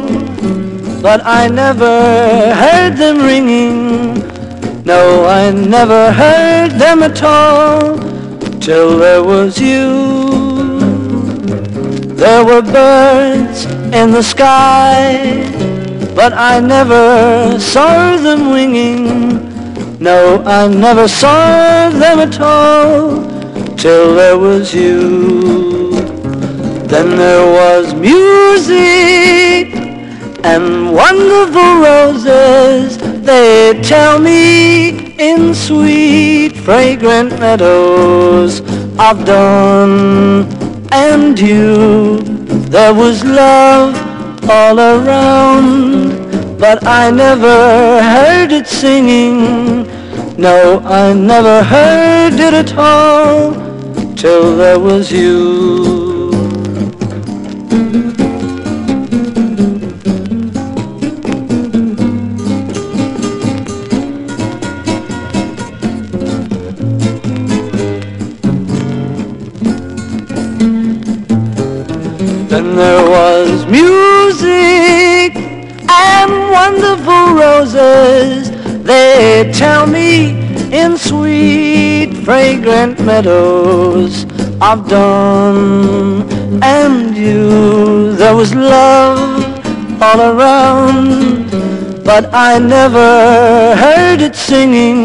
but 1.01 1.21
I 1.25 1.49
never 1.49 2.55
heard 2.55 2.95
them 2.95 3.17
ringing. 3.17 4.32
No, 4.85 5.23
I 5.23 5.49
never 5.49 6.11
heard 6.11 6.71
them 6.71 7.03
at 7.03 7.23
all 7.23 7.97
till 8.59 8.97
there 8.97 9.23
was 9.23 9.57
you. 9.57 10.77
There 12.15 12.43
were 12.43 12.61
birds 12.61 13.63
in 13.93 14.11
the 14.11 14.21
sky, 14.21 15.47
but 16.13 16.33
I 16.33 16.59
never 16.59 17.57
saw 17.61 18.17
them 18.17 18.49
winging. 18.49 19.99
No, 19.99 20.43
I 20.45 20.67
never 20.67 21.07
saw 21.07 21.89
them 21.89 22.19
at 22.19 22.41
all 22.41 23.23
till 23.77 24.15
there 24.15 24.37
was 24.37 24.73
you. 24.73 25.91
Then 26.87 27.15
there 27.15 27.45
was 27.45 27.93
music 27.93 29.73
and 30.43 30.93
wonderful 30.93 31.71
roses. 31.79 33.12
They 33.23 33.79
tell 33.81 34.19
me 34.19 35.15
in 35.17 35.55
sweet, 35.55 36.57
fragrant 36.57 37.39
meadows 37.39 38.59
of 38.99 39.23
dawn 39.23 40.45
and 40.91 41.33
dew. 41.33 42.17
There 42.67 42.93
was 42.93 43.23
love 43.23 43.95
all 44.49 44.77
around, 44.77 46.59
but 46.59 46.85
I 46.85 47.11
never 47.11 48.03
heard 48.03 48.51
it 48.51 48.67
singing. 48.67 49.87
No, 50.37 50.81
I 50.83 51.13
never 51.13 51.63
heard 51.63 52.33
it 52.33 52.53
at 52.53 52.77
all 52.77 53.53
till 54.15 54.57
there 54.57 54.79
was 54.79 55.09
you. 55.13 56.02
Fragrant 82.23 82.99
meadows 83.01 84.23
of 84.61 84.87
dawn 84.87 86.31
and 86.63 87.17
you 87.17 88.13
there 88.15 88.35
was 88.35 88.55
love 88.55 89.43
all 90.01 90.21
around, 90.21 91.49
but 92.03 92.29
I 92.33 92.59
never 92.59 93.75
heard 93.75 94.21
it 94.21 94.35
singing. 94.35 94.99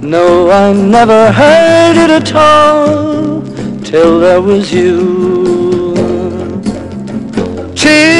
No, 0.00 0.50
I 0.50 0.72
never 0.72 1.32
heard 1.32 1.96
it 2.04 2.10
at 2.10 2.34
all 2.34 3.42
till 3.82 4.20
there 4.20 4.40
was 4.40 4.72
you. 4.72 5.94
Till 7.74 8.13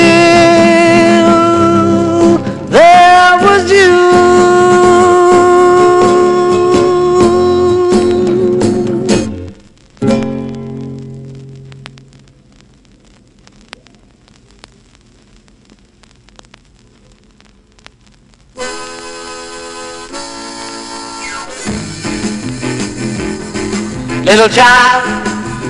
Little 24.35 24.48
child, 24.48 25.06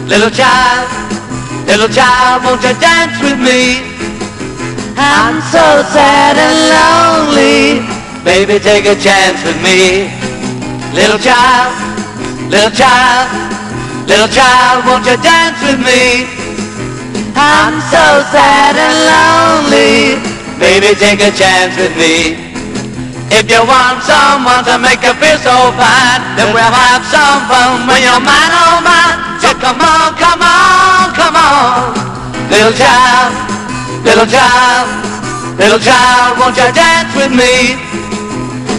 little 0.09 0.31
child, 0.31 0.89
little 1.67 1.87
child, 1.87 2.45
won't 2.45 2.63
you 2.63 2.73
dance 2.81 3.21
with 3.21 3.37
me? 3.37 3.85
I'm 4.97 5.37
so 5.53 5.85
sad 5.93 6.41
and 6.41 6.73
lonely. 6.73 7.85
Baby, 8.25 8.59
take 8.59 8.87
a 8.87 8.97
chance 8.97 9.45
with 9.45 9.61
me. 9.61 10.09
Little 10.97 11.19
child, 11.19 11.77
little 12.49 12.73
child, 12.73 13.29
little 14.09 14.33
child, 14.33 14.87
won't 14.87 15.05
you 15.05 15.21
dance 15.21 15.61
with 15.61 15.85
me? 15.85 16.25
I'm 17.37 17.77
so 17.93 18.25
sad 18.33 18.81
and 18.81 18.97
lonely. 19.13 20.17
Baby, 20.59 20.95
take 20.99 21.21
a 21.21 21.37
chance 21.37 21.77
with 21.77 21.95
me. 21.99 22.44
If 23.31 23.49
you 23.49 23.63
want 23.65 24.03
someone 24.05 24.65
to 24.69 24.77
make 24.81 25.01
you 25.01 25.15
feel 25.17 25.39
so 25.41 25.55
fine, 25.79 26.21
then 26.37 26.53
we'll 26.53 26.75
have 26.75 27.05
some 27.09 27.41
fun 27.49 27.89
when 27.89 28.01
you're 28.03 28.21
mine, 28.21 28.53
oh 28.53 28.81
mine. 28.85 29.17
So 29.41 29.53
come 29.61 29.81
on, 29.81 30.13
come 30.21 30.43
on, 30.43 31.13
come 31.17 31.37
on. 31.37 31.95
Little 32.51 32.75
child, 32.77 33.33
little 34.05 34.29
child, 34.29 34.87
little 35.57 35.81
child, 35.81 36.39
won't 36.39 36.57
you 36.57 36.69
dance 36.73 37.13
with 37.17 37.33
me? 37.33 37.79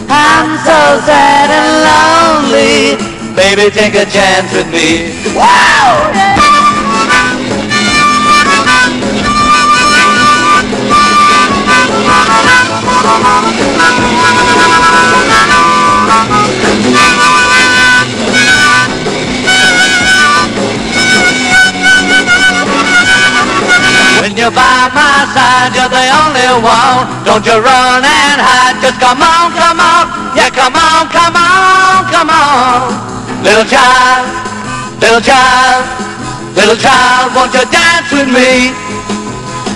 I'm 0.08 0.50
so 0.62 0.80
sad 1.06 1.50
and 1.50 1.72
lonely. 1.88 2.98
Baby, 3.36 3.74
take 3.74 3.96
a 3.96 4.06
chance 4.06 4.54
with 4.54 4.70
me. 4.72 5.12
Wow! 5.36 6.65
You're 24.46 24.54
by 24.54 24.94
my 24.94 25.26
side, 25.34 25.74
you're 25.74 25.90
the 25.90 26.06
only 26.22 26.46
one. 26.62 27.10
Don't 27.26 27.42
you 27.50 27.58
run 27.58 28.06
and 28.06 28.38
hide, 28.38 28.78
just 28.78 29.02
come 29.02 29.18
on, 29.18 29.50
come 29.58 29.82
on. 29.82 30.06
Yeah, 30.38 30.54
come 30.54 30.78
on, 30.78 31.10
come 31.10 31.34
on, 31.34 32.06
come 32.14 32.30
on. 32.30 32.94
Little 33.42 33.66
child, 33.66 34.30
little 35.02 35.22
child, 35.22 35.82
little 36.54 36.78
child, 36.78 37.34
won't 37.34 37.58
you 37.58 37.66
dance 37.74 38.12
with 38.14 38.30
me? 38.30 38.70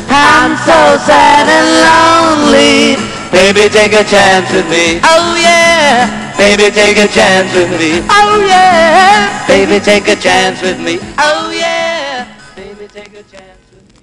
I'm 0.06 0.53
so 0.69 0.80
sad 1.01 1.49
and 1.49 1.69
lonely. 1.81 3.09
Baby, 3.31 3.69
take 3.69 3.93
a 3.93 4.03
chance 4.03 4.51
with 4.51 4.68
me. 4.69 4.99
Oh 5.03 5.38
yeah. 5.39 6.35
Baby, 6.38 6.72
take 6.73 6.97
a 6.97 7.07
chance 7.07 7.53
with 7.53 7.69
me. 7.80 8.01
Oh 8.10 8.45
yeah. 8.47 9.45
Baby, 9.47 9.80
take 9.80 10.07
a 10.07 10.15
chance 10.15 10.61
with 10.61 10.80
me. 10.80 10.97
Oh 11.18 11.51
yeah. 11.56 12.27
Baby, 12.56 12.88
take 12.88 13.14
a 13.14 13.23
chance 13.23 13.60
with 13.72 13.84
me. 13.84 13.99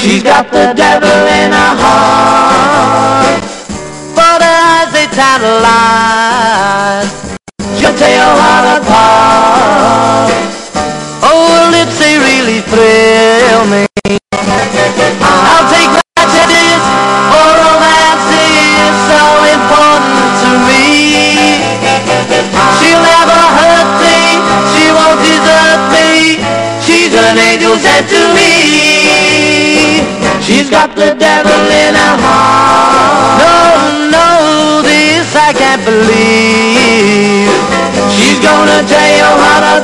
She's 0.00 0.22
got 0.22 0.50
the 0.50 0.72
devil 0.76 1.08
in 1.08 1.50
her 1.50 1.74
heart, 1.82 3.42
tantalize. 5.16 7.08
Your 7.80 7.92
heart 8.40 8.66
apart. 8.76 10.30
Oh, 11.24 11.48
her 11.56 11.66
lips 11.72 11.96
they 11.98 12.14
really 12.28 12.60
thrill 12.70 13.05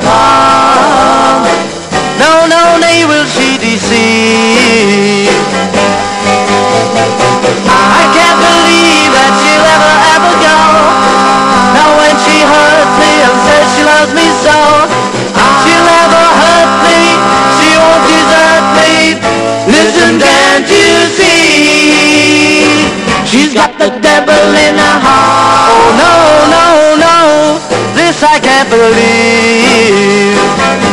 heart. 0.01 1.45
No, 2.17 2.47
no, 2.49 2.79
nay, 2.81 3.05
will 3.05 3.27
she 3.27 3.59
deceive. 3.61 5.29
I 7.69 8.03
can't 8.17 8.41
believe 8.41 9.11
that 9.13 9.33
she'll 9.43 9.69
ever, 9.77 9.95
ever 10.17 10.35
go. 10.41 10.57
Now 11.77 11.91
when 12.01 12.15
she 12.25 12.37
hurts 12.41 12.95
me 13.03 13.13
and 13.27 13.37
says 13.45 13.67
she 13.75 13.83
loves 13.85 14.13
me 14.17 14.27
so, 14.41 14.57
she'll 15.67 15.85
never 15.85 16.25
hurt 16.41 16.73
me. 16.87 17.01
She 17.59 17.69
won't 17.77 18.05
desert 18.09 18.65
me. 18.79 19.19
Listen, 19.67 20.19
can't 20.21 20.69
you 20.69 20.93
see? 21.17 22.87
She's 23.27 23.53
got 23.55 23.79
the 23.79 23.91
devil 24.01 24.45
in 24.67 24.75
her 24.77 24.99
heart. 25.01 25.73
Oh 25.73 25.89
no, 25.97 26.15
no, 26.55 26.67
no, 27.01 27.17
this 27.97 28.23
I 28.23 28.39
can't 28.39 28.69
believe. 28.69 29.72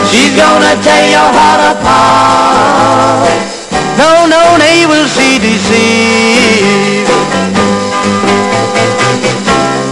She's 0.10 0.34
gonna 0.34 0.73
tear 0.81 1.06
your 1.14 1.30
heart 1.38 1.61
apart. 1.77 3.30
No, 4.02 4.26
no, 4.26 4.57
nay, 4.57 4.90
will 4.90 5.06
she 5.06 5.38
deceive? 5.38 7.06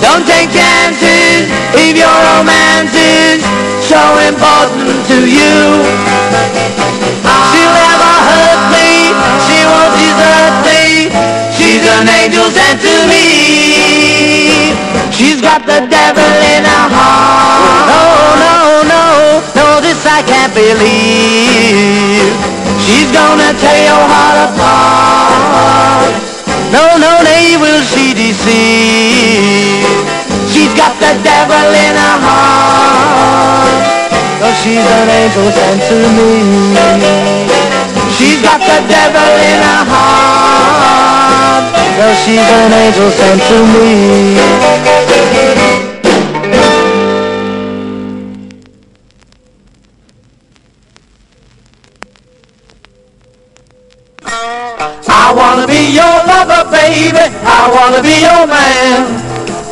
Don't 0.02 0.26
take 0.26 0.50
chances 0.50 1.46
if 1.78 1.94
your 1.94 2.18
romance 2.34 2.98
is 2.98 3.46
so 3.86 4.02
important 4.26 5.06
to 5.06 5.22
you. 5.22 5.86
She'll 7.54 7.78
never 7.78 8.14
hurt 8.26 8.62
me, 8.74 9.14
she 9.46 9.58
won't 9.70 9.94
desert 10.02 10.56
me. 10.66 11.14
She's 11.54 11.86
an 11.86 12.10
angel 12.10 12.50
sent 12.50 12.82
to 12.82 12.96
me. 13.06 14.74
She's 15.14 15.42
got 15.42 15.62
the 15.66 15.86
devil 15.86 16.32
in 16.58 16.64
her 16.66 16.88
heart. 16.90 18.07
Believe. 20.58 22.34
She's 22.82 23.10
gonna 23.14 23.54
tear 23.62 23.80
your 23.86 24.06
heart 24.10 24.38
apart. 24.50 26.10
No, 26.74 26.98
no, 26.98 27.22
nay, 27.22 27.62
will 27.62 27.84
she 27.86 28.18
deceive. 28.18 29.86
She's 30.50 30.74
got 30.74 30.98
the 30.98 31.14
devil 31.22 31.68
in 31.86 31.94
her 31.94 32.18
heart. 32.26 33.86
Oh, 34.42 34.54
she's 34.62 34.82
an 34.82 35.10
angel 35.22 35.48
sent 35.54 35.82
to 35.90 35.98
me. 36.18 36.34
She's 38.18 38.42
got 38.42 38.58
the 38.58 38.80
devil 38.90 39.32
in 39.52 39.60
her 39.62 39.84
heart. 39.94 41.66
Well, 41.98 42.16
she's 42.26 42.50
an 42.62 42.74
angel 42.74 43.10
sent 43.14 43.42
to 43.50 43.58
me. 43.74 45.67
Baby. 56.88 57.26
I 57.44 57.68
wanna 57.76 58.02
be 58.02 58.16
your 58.24 58.44
man. 58.48 59.04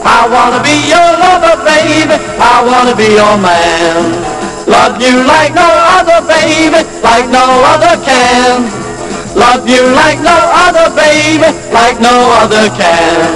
I 0.03 0.27
wanna 0.27 0.59
be 0.61 0.75
your 0.91 1.09
lover, 1.23 1.55
baby. 1.63 2.17
I 2.39 2.55
wanna 2.67 2.95
be 2.95 3.15
your 3.15 3.37
man. 3.39 3.95
Love 4.67 4.99
you 4.99 5.23
like 5.23 5.53
no 5.55 5.67
other, 5.97 6.19
baby, 6.27 6.81
like 7.01 7.27
no 7.29 7.45
other 7.71 7.95
can. 8.03 8.67
Love 9.35 9.63
you 9.67 9.83
like 10.01 10.19
no 10.19 10.37
other, 10.65 10.87
baby, 10.95 11.49
like 11.71 11.97
no 11.99 12.15
other 12.41 12.67
can. 12.79 13.31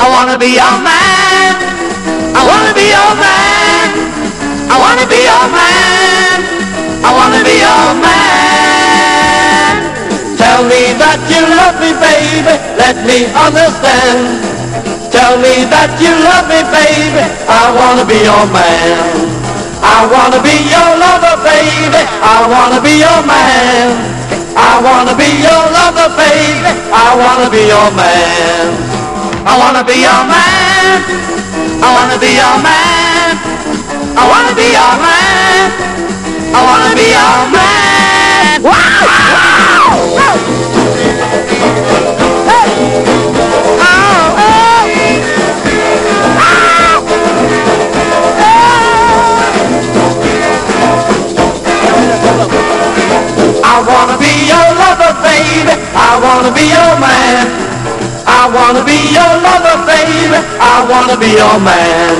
I 0.00 0.06
wanna 0.14 0.38
be 0.38 0.56
your 0.60 0.76
man. 0.80 1.54
I 2.38 2.40
wanna 2.48 2.72
be 2.78 2.86
your 2.96 3.12
man. 3.24 3.88
I 4.72 4.76
wanna 4.82 5.06
be 5.12 5.20
your 5.28 5.46
man. 5.58 6.38
I 7.04 7.10
wanna 7.18 7.40
be 7.44 7.54
your 7.64 7.88
man. 8.02 8.47
Tell 10.38 10.62
me 10.64 10.94
that 11.02 11.18
you 11.28 11.42
love 11.42 11.76
me, 11.82 11.90
baby. 11.98 12.54
Let 12.78 12.96
me 13.02 13.26
understand. 13.34 14.38
Tell 15.10 15.34
me 15.42 15.66
that 15.66 15.90
you 15.98 16.12
love 16.22 16.46
me, 16.46 16.60
baby. 16.70 17.24
I 17.50 17.74
wanna 17.74 18.04
be 18.06 18.22
your 18.22 18.46
man. 18.54 19.18
I 19.82 20.06
wanna 20.06 20.38
be 20.42 20.54
your 20.70 20.90
lover, 21.02 21.36
baby. 21.42 22.02
I 22.22 22.36
wanna 22.46 22.78
be 22.80 23.02
your 23.02 23.20
man. 23.26 23.88
I 24.54 24.78
wanna 24.82 25.14
be 25.18 25.28
your 25.42 25.62
lover, 25.74 26.08
baby. 26.14 26.70
I 26.94 27.06
wanna 27.18 27.48
be 27.50 27.62
your 27.66 27.88
man. 27.98 28.66
I 29.42 29.52
wanna 29.58 29.82
be 29.82 29.96
your 30.06 30.22
man. 30.26 31.02
I 31.82 31.88
wanna 31.94 32.18
be 32.18 32.30
your 32.34 32.56
man. 32.62 33.30
I 34.18 34.22
wanna 34.26 34.54
be 34.54 34.66
your 34.70 34.94
man. 35.02 35.66
I 36.54 36.60
wanna 36.66 36.92
be 36.94 37.06
your 37.16 37.38
man. 37.54 38.62
Wow! 38.62 38.72
wow. 38.74 39.77
I 53.64 53.82
wanna 53.86 54.18
be 54.18 54.32
your 54.48 54.68
lover, 54.74 55.12
baby. 55.22 55.74
I 55.94 56.18
wanna 56.22 56.50
be 56.52 56.64
your 56.66 56.98
man. 56.98 57.46
I 58.26 58.48
wanna 58.50 58.84
be 58.84 58.98
your 59.14 59.32
lover, 59.44 59.86
baby. 59.86 60.38
I 60.60 60.84
wanna 60.90 61.16
be 61.16 61.30
your 61.36 61.58
man. 61.60 62.16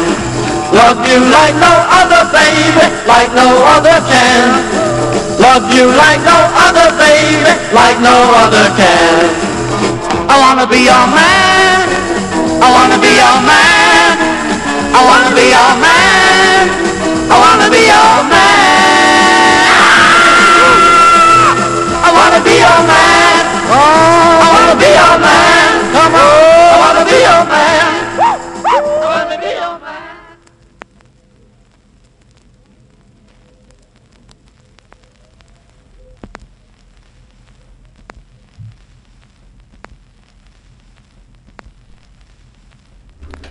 Love 0.72 1.00
you 1.08 1.18
like 1.32 1.54
no 1.56 1.72
other, 1.98 2.30
baby, 2.30 2.84
like 3.06 3.32
no 3.34 3.48
other 3.74 4.00
can. 4.06 4.87
Love 5.38 5.70
you 5.72 5.86
like 5.86 6.20
no 6.26 6.38
other, 6.66 6.90
baby, 6.98 7.46
like 7.72 7.98
no 8.00 8.16
other 8.42 8.66
can. 8.74 9.22
I 10.28 10.34
wanna 10.42 10.66
be 10.66 10.82
your 10.82 11.06
man. 11.14 11.86
I 12.60 12.66
wanna 12.74 12.98
be 12.98 13.10
your 13.14 13.38
man. 13.46 14.18
I 14.92 15.00
wanna 15.08 15.30
be 15.34 15.46
your 15.54 15.72
man. 15.78 16.64
I 17.30 17.36
wanna 17.38 17.70
be 17.70 17.82
your 17.86 18.18
man. 18.28 18.87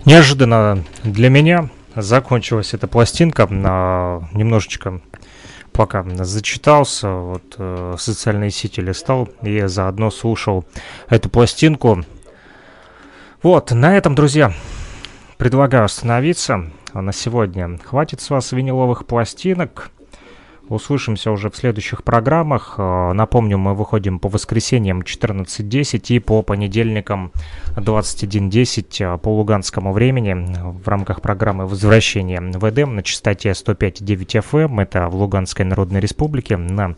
Неожиданно 0.07 0.85
для 1.03 1.29
меня 1.29 1.67
закончилась 1.93 2.73
эта 2.73 2.87
пластинка. 2.87 3.45
А, 3.51 4.23
Немножечко 4.31 5.01
пока 5.73 6.05
зачитался, 6.23 7.09
вот 7.09 7.55
э, 7.57 7.95
социальные 7.99 8.51
сети 8.51 8.79
листал 8.79 9.27
и 9.41 9.63
заодно 9.65 10.09
слушал 10.09 10.63
эту 11.09 11.29
пластинку. 11.29 12.05
Вот, 13.43 13.71
на 13.71 13.97
этом, 13.97 14.15
друзья, 14.15 14.53
предлагаю 15.35 15.83
остановиться 15.83 16.71
на 16.93 17.11
сегодня. 17.11 17.77
Хватит 17.83 18.21
с 18.21 18.29
вас 18.29 18.53
виниловых 18.53 19.07
пластинок. 19.07 19.91
Услышимся 20.69 21.31
уже 21.31 21.49
в 21.49 21.55
следующих 21.55 22.03
программах. 22.03 22.75
Э, 22.77 23.13
Напомню, 23.13 23.57
мы 23.57 23.73
выходим 23.73 24.19
по 24.19 24.27
воскресеньям 24.27 25.01
14.10 25.01 26.15
и 26.15 26.19
по 26.19 26.41
понедельникам 26.41 27.31
21.10 27.75 29.15
э, 29.15 29.17
по 29.17 29.29
луганскому 29.29 29.93
времени 29.93 30.35
в 30.83 30.87
рамках 30.87 31.21
программы 31.21 31.65
«Возвращение 31.65 32.41
в 32.41 32.69
Эдем» 32.69 32.95
на 32.95 33.03
частоте 33.03 33.51
105.9 33.51 34.43
FM. 34.43 34.81
Это 34.81 35.07
в 35.07 35.15
Луганской 35.15 35.63
Народной 35.63 36.01
Республике 36.01 36.57
на 36.57 36.95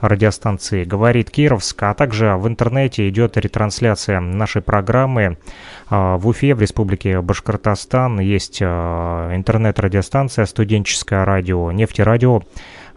радиостанции 0.00 0.84
«Говорит 0.84 1.30
Кировск», 1.30 1.82
а 1.82 1.92
также 1.92 2.36
в 2.36 2.48
интернете 2.48 3.06
идет 3.08 3.36
ретрансляция 3.36 4.20
нашей 4.20 4.62
программы 4.62 5.36
э, 5.90 6.16
в 6.16 6.26
Уфе, 6.26 6.54
в 6.54 6.60
Республике 6.62 7.20
Башкортостан. 7.20 8.18
Есть 8.20 8.58
э, 8.62 8.64
интернет-радиостанция 9.34 10.46
«Студенческое 10.46 11.26
радио», 11.26 11.70
«Нефтерадио» 11.70 12.42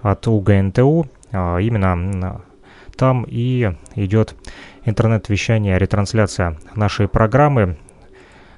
от 0.03 0.27
УГНТУ. 0.27 1.07
А, 1.31 1.57
Именно 1.57 2.41
там 2.95 3.25
и 3.27 3.71
идет 3.95 4.35
интернет-вещание, 4.85 5.79
ретрансляция 5.79 6.59
нашей 6.75 7.07
программы. 7.07 7.77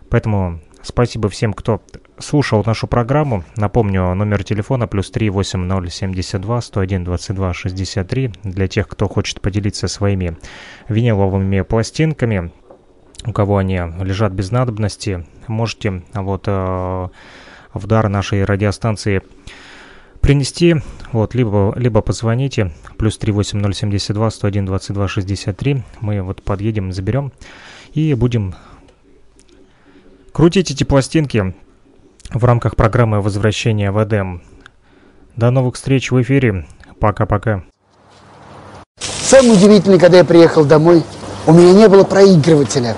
Поэтому 0.09 0.59
спасибо 0.81 1.29
всем, 1.29 1.53
кто 1.53 1.81
слушал 2.19 2.63
нашу 2.65 2.87
программу. 2.87 3.43
Напомню, 3.55 4.13
номер 4.13 4.43
телефона 4.43 4.87
плюс 4.87 5.09
3 5.11 5.29
8072 5.29 6.61
101 6.61 7.03
22 7.03 7.53
63 7.53 8.33
для 8.43 8.67
тех, 8.67 8.87
кто 8.87 9.07
хочет 9.07 9.41
поделиться 9.41 9.87
своими 9.87 10.37
виниловыми 10.89 11.61
пластинками. 11.61 12.51
У 13.25 13.33
кого 13.33 13.57
они 13.57 13.81
лежат 14.01 14.33
без 14.33 14.51
надобности, 14.51 15.25
можете 15.47 16.03
вот 16.13 16.43
э, 16.47 17.07
в 17.73 17.87
дар 17.87 18.07
нашей 18.07 18.43
радиостанции 18.43 19.23
принести, 20.25 20.77
вот, 21.11 21.35
либо, 21.35 21.71
либо 21.75 22.01
позвоните, 22.01 22.71
плюс 22.97 23.15
38072 23.19 24.31
101 24.31 24.65
22 24.65 25.07
63, 25.07 25.83
мы 26.01 26.23
вот 26.23 26.41
подъедем, 26.41 26.91
заберем 26.91 27.31
и 27.93 28.15
будем 28.15 28.55
крутить 30.31 30.71
эти 30.71 30.83
пластинки 30.83 31.53
в 32.31 32.43
рамках 32.43 32.75
программы 32.75 33.21
«Возвращение 33.21 33.91
в 33.91 34.03
Эдем». 34.03 34.41
До 35.35 35.51
новых 35.51 35.75
встреч 35.75 36.09
в 36.09 36.19
эфире, 36.23 36.65
пока-пока. 36.99 37.63
Самое 38.97 39.53
удивительное, 39.53 39.99
когда 39.99 40.17
я 40.17 40.25
приехал 40.25 40.65
домой, 40.65 41.03
у 41.45 41.53
меня 41.53 41.71
не 41.71 41.87
было 41.87 42.03
проигрывателя. 42.03 42.97